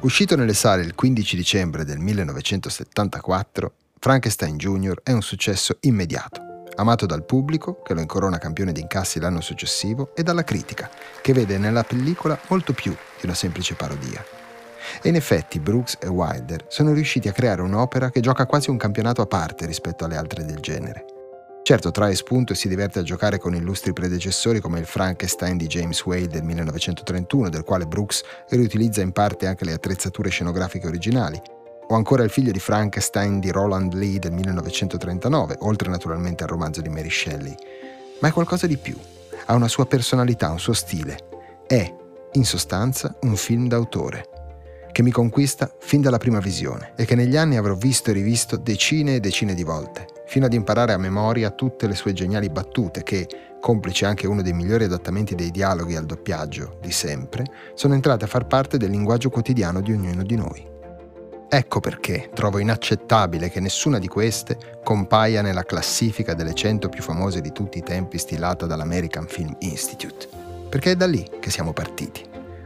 Uscito 0.00 0.36
nelle 0.36 0.54
sale 0.54 0.82
il 0.82 0.94
15 0.94 1.36
dicembre 1.36 1.84
del 1.84 1.98
1974, 1.98 3.72
Frankenstein 3.98 4.56
Jr. 4.56 5.00
è 5.02 5.12
un 5.12 5.22
successo 5.22 5.76
immediato 5.80 6.47
amato 6.78 7.06
dal 7.06 7.24
pubblico, 7.24 7.80
che 7.82 7.94
lo 7.94 8.00
incorona 8.00 8.38
campione 8.38 8.72
di 8.72 8.80
incassi 8.80 9.20
l'anno 9.20 9.40
successivo, 9.40 10.10
e 10.14 10.22
dalla 10.22 10.44
critica, 10.44 10.90
che 11.20 11.32
vede 11.32 11.58
nella 11.58 11.84
pellicola 11.84 12.38
molto 12.48 12.72
più 12.72 12.92
di 12.92 13.24
una 13.24 13.34
semplice 13.34 13.74
parodia. 13.74 14.24
E 15.02 15.08
in 15.08 15.16
effetti 15.16 15.58
Brooks 15.58 15.98
e 16.00 16.08
Wilder 16.08 16.64
sono 16.68 16.92
riusciti 16.92 17.28
a 17.28 17.32
creare 17.32 17.62
un'opera 17.62 18.10
che 18.10 18.20
gioca 18.20 18.46
quasi 18.46 18.70
un 18.70 18.76
campionato 18.76 19.20
a 19.20 19.26
parte 19.26 19.66
rispetto 19.66 20.04
alle 20.04 20.16
altre 20.16 20.44
del 20.44 20.60
genere. 20.60 21.04
Certo, 21.62 21.90
trae 21.90 22.14
spunto 22.14 22.54
e 22.54 22.56
si 22.56 22.66
diverte 22.66 23.00
a 23.00 23.02
giocare 23.02 23.38
con 23.38 23.54
illustri 23.54 23.92
predecessori 23.92 24.58
come 24.58 24.78
il 24.78 24.86
Frankenstein 24.86 25.58
di 25.58 25.66
James 25.66 26.02
Whale 26.06 26.28
del 26.28 26.42
1931, 26.42 27.50
del 27.50 27.62
quale 27.62 27.84
Brooks 27.84 28.22
riutilizza 28.48 29.02
in 29.02 29.12
parte 29.12 29.46
anche 29.46 29.66
le 29.66 29.74
attrezzature 29.74 30.30
scenografiche 30.30 30.86
originali, 30.86 31.38
o 31.88 31.94
ancora 31.94 32.22
il 32.22 32.30
figlio 32.30 32.52
di 32.52 32.58
Frankenstein 32.58 33.40
di 33.40 33.50
Roland 33.50 33.92
Lee 33.94 34.18
del 34.18 34.32
1939, 34.32 35.56
oltre 35.60 35.90
naturalmente 35.90 36.42
al 36.42 36.50
romanzo 36.50 36.80
di 36.80 36.88
Mary 36.88 37.10
Shelley. 37.10 37.54
Ma 38.20 38.28
è 38.28 38.32
qualcosa 38.32 38.66
di 38.66 38.76
più. 38.76 38.96
Ha 39.46 39.54
una 39.54 39.68
sua 39.68 39.86
personalità, 39.86 40.50
un 40.50 40.58
suo 40.58 40.74
stile. 40.74 41.18
È, 41.66 41.94
in 42.32 42.44
sostanza, 42.44 43.16
un 43.22 43.36
film 43.36 43.68
d'autore 43.68 44.36
che 44.98 45.04
mi 45.04 45.10
conquista 45.12 45.72
fin 45.78 46.00
dalla 46.00 46.18
prima 46.18 46.40
visione 46.40 46.92
e 46.96 47.04
che 47.04 47.14
negli 47.14 47.36
anni 47.36 47.56
avrò 47.56 47.74
visto 47.74 48.10
e 48.10 48.14
rivisto 48.14 48.56
decine 48.56 49.14
e 49.14 49.20
decine 49.20 49.54
di 49.54 49.62
volte, 49.62 50.06
fino 50.26 50.46
ad 50.46 50.52
imparare 50.52 50.92
a 50.92 50.98
memoria 50.98 51.50
tutte 51.50 51.86
le 51.86 51.94
sue 51.94 52.12
geniali 52.12 52.48
battute 52.48 53.04
che, 53.04 53.28
complice 53.60 54.06
anche 54.06 54.26
uno 54.26 54.42
dei 54.42 54.52
migliori 54.52 54.84
adattamenti 54.84 55.36
dei 55.36 55.52
dialoghi 55.52 55.94
al 55.94 56.04
doppiaggio 56.04 56.78
di 56.80 56.90
sempre, 56.90 57.44
sono 57.74 57.94
entrate 57.94 58.24
a 58.24 58.28
far 58.28 58.46
parte 58.48 58.76
del 58.76 58.90
linguaggio 58.90 59.30
quotidiano 59.30 59.80
di 59.80 59.92
ognuno 59.92 60.24
di 60.24 60.34
noi. 60.34 60.77
Ecco 61.50 61.80
perché 61.80 62.28
trovo 62.34 62.58
inaccettabile 62.58 63.48
che 63.48 63.58
nessuna 63.58 63.98
di 63.98 64.06
queste 64.06 64.80
compaia 64.84 65.40
nella 65.40 65.64
classifica 65.64 66.34
delle 66.34 66.52
100 66.52 66.90
più 66.90 67.02
famose 67.02 67.40
di 67.40 67.52
tutti 67.52 67.78
i 67.78 67.82
tempi 67.82 68.18
stilata 68.18 68.66
dall'American 68.66 69.26
Film 69.26 69.56
Institute, 69.60 70.28
perché 70.68 70.90
è 70.90 70.94
da 70.94 71.06
lì 71.06 71.26
che 71.40 71.48
siamo 71.48 71.72
partiti, 71.72 72.22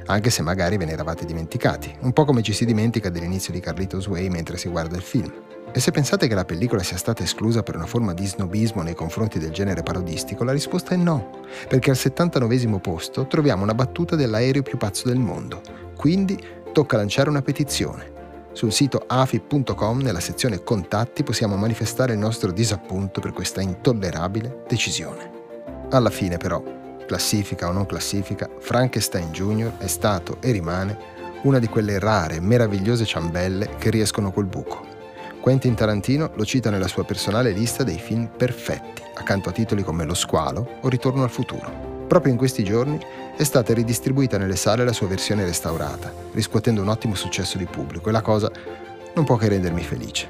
anche 0.07 0.31
se 0.31 0.42
magari 0.42 0.79
ve 0.79 0.87
ne 0.87 0.92
eravate 0.92 1.25
dimenticati, 1.25 1.95
un 2.01 2.12
po' 2.12 2.25
come 2.25 2.42
ci 2.42 2.53
si 2.53 2.64
dimentica 2.64 3.09
dell'inizio 3.09 3.53
di 3.53 3.61
Carlitos 3.61 4.09
Way 4.09 4.29
mentre 4.31 4.57
si 4.57 4.68
guarda 4.68 4.97
il 4.97 5.03
film. 5.03 5.33
E 5.71 5.79
se 5.79 5.92
pensate 5.92 6.27
che 6.27 6.35
la 6.35 6.45
pellicola 6.45 6.83
sia 6.83 6.97
stata 6.97 7.23
esclusa 7.23 7.62
per 7.62 7.77
una 7.77 7.87
forma 7.87 8.12
di 8.12 8.27
snobismo 8.27 8.83
nei 8.83 8.97
confronti 8.97 9.38
del 9.38 9.53
genere 9.53 9.85
parodistico, 9.85 10.42
la 10.42 10.53
risposta 10.53 10.92
è 10.92 10.97
no, 10.97 11.31
perché 11.68 11.90
al 11.90 11.97
79 11.97 12.81
posto 12.81 13.29
troviamo 13.29 13.62
una 13.62 13.75
battuta 13.75 14.16
dell'aereo 14.16 14.62
più 14.62 14.77
pazzo 14.77 15.07
del 15.07 15.18
mondo. 15.18 15.61
Quindi 15.97 16.37
tocca 16.73 16.97
lanciare 16.97 17.31
una 17.31 17.42
petizione. 17.42 18.12
Sul 18.53 18.73
sito 18.73 19.03
afi.com, 19.07 20.01
nella 20.01 20.21
sezione 20.21 20.62
Contatti, 20.62 21.23
possiamo 21.23 21.57
manifestare 21.57 22.12
il 22.12 22.19
nostro 22.19 22.53
disappunto 22.53 23.21
per 23.21 23.33
questa 23.33 23.61
intollerabile 23.61 24.65
decisione. 24.69 25.31
Alla 25.91 26.11
fine, 26.11 26.37
però, 26.37 26.62
classifica 27.07 27.69
o 27.69 27.73
non 27.73 27.87
classifica, 27.87 28.49
Frankenstein 28.59 29.31
Jr. 29.31 29.79
è 29.79 29.87
stato 29.87 30.37
e 30.41 30.53
rimane 30.53 31.11
una 31.43 31.59
di 31.59 31.67
quelle 31.67 31.99
rare, 31.99 32.41
meravigliose 32.41 33.05
ciambelle 33.05 33.77
che 33.79 33.91
riescono 33.91 34.31
col 34.31 34.47
buco 34.47 34.93
Quentin 35.43 35.75
Tarantino 35.75 36.31
lo 36.37 36.45
cita 36.45 36.71
nella 36.71 36.87
sua 36.87 37.03
personale 37.03 37.51
lista 37.51 37.83
dei 37.83 37.99
film 37.99 38.29
perfetti, 38.29 39.03
accanto 39.15 39.49
a 39.49 39.53
titoli 39.53 39.83
come 39.83 40.05
Lo 40.05 40.15
squalo 40.15 40.79
o 40.83 40.88
Ritorno 40.88 41.25
al 41.25 41.31
futuro. 41.31 41.91
Proprio 42.12 42.33
in 42.33 42.38
questi 42.38 42.62
giorni 42.62 43.01
è 43.35 43.42
stata 43.42 43.72
ridistribuita 43.72 44.37
nelle 44.37 44.57
sale 44.57 44.85
la 44.85 44.92
sua 44.92 45.07
versione 45.07 45.46
restaurata, 45.46 46.12
riscuotendo 46.33 46.83
un 46.83 46.88
ottimo 46.88 47.14
successo 47.14 47.57
di 47.57 47.64
pubblico 47.64 48.11
e 48.11 48.12
la 48.12 48.20
cosa 48.20 48.51
non 49.14 49.25
può 49.25 49.37
che 49.37 49.48
rendermi 49.48 49.83
felice. 49.83 50.29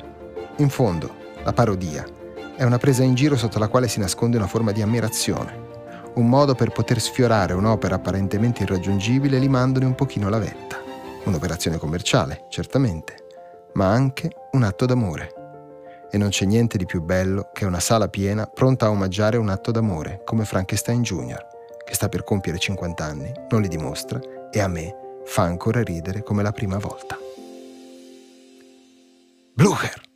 In 0.58 0.68
fondo, 0.68 1.12
la 1.42 1.52
parodia 1.52 2.06
è 2.54 2.62
una 2.62 2.78
presa 2.78 3.02
in 3.02 3.16
giro 3.16 3.36
sotto 3.36 3.58
la 3.58 3.66
quale 3.66 3.88
si 3.88 3.98
nasconde 3.98 4.36
una 4.36 4.46
forma 4.46 4.70
di 4.70 4.80
ammirazione, 4.80 5.58
un 6.14 6.28
modo 6.28 6.54
per 6.54 6.70
poter 6.70 7.00
sfiorare 7.00 7.52
un'opera 7.52 7.96
apparentemente 7.96 8.62
irraggiungibile 8.62 9.40
limandone 9.40 9.84
un 9.84 9.96
pochino 9.96 10.28
la 10.28 10.38
vetta. 10.38 10.76
Un'operazione 11.24 11.78
commerciale, 11.78 12.44
certamente, 12.48 13.24
ma 13.72 13.88
anche 13.88 14.30
un 14.52 14.62
atto 14.62 14.86
d'amore. 14.86 15.32
E 16.12 16.16
non 16.16 16.28
c'è 16.28 16.44
niente 16.44 16.78
di 16.78 16.86
più 16.86 17.02
bello 17.02 17.50
che 17.52 17.64
una 17.64 17.80
sala 17.80 18.06
piena 18.06 18.46
pronta 18.46 18.86
a 18.86 18.90
omaggiare 18.90 19.36
un 19.36 19.48
atto 19.48 19.72
d'amore 19.72 20.20
come 20.24 20.44
Frankenstein 20.44 21.02
Jr., 21.02 21.50
che 21.92 21.98
sta 21.98 22.08
per 22.08 22.24
compiere 22.24 22.58
50 22.58 23.04
anni, 23.04 23.30
non 23.50 23.60
li 23.60 23.68
dimostra 23.68 24.18
e 24.50 24.60
a 24.60 24.66
me 24.66 25.20
fa 25.26 25.42
ancora 25.42 25.82
ridere 25.82 26.22
come 26.22 26.42
la 26.42 26.50
prima 26.50 26.78
volta. 26.78 27.18
Blucher! 29.52 30.11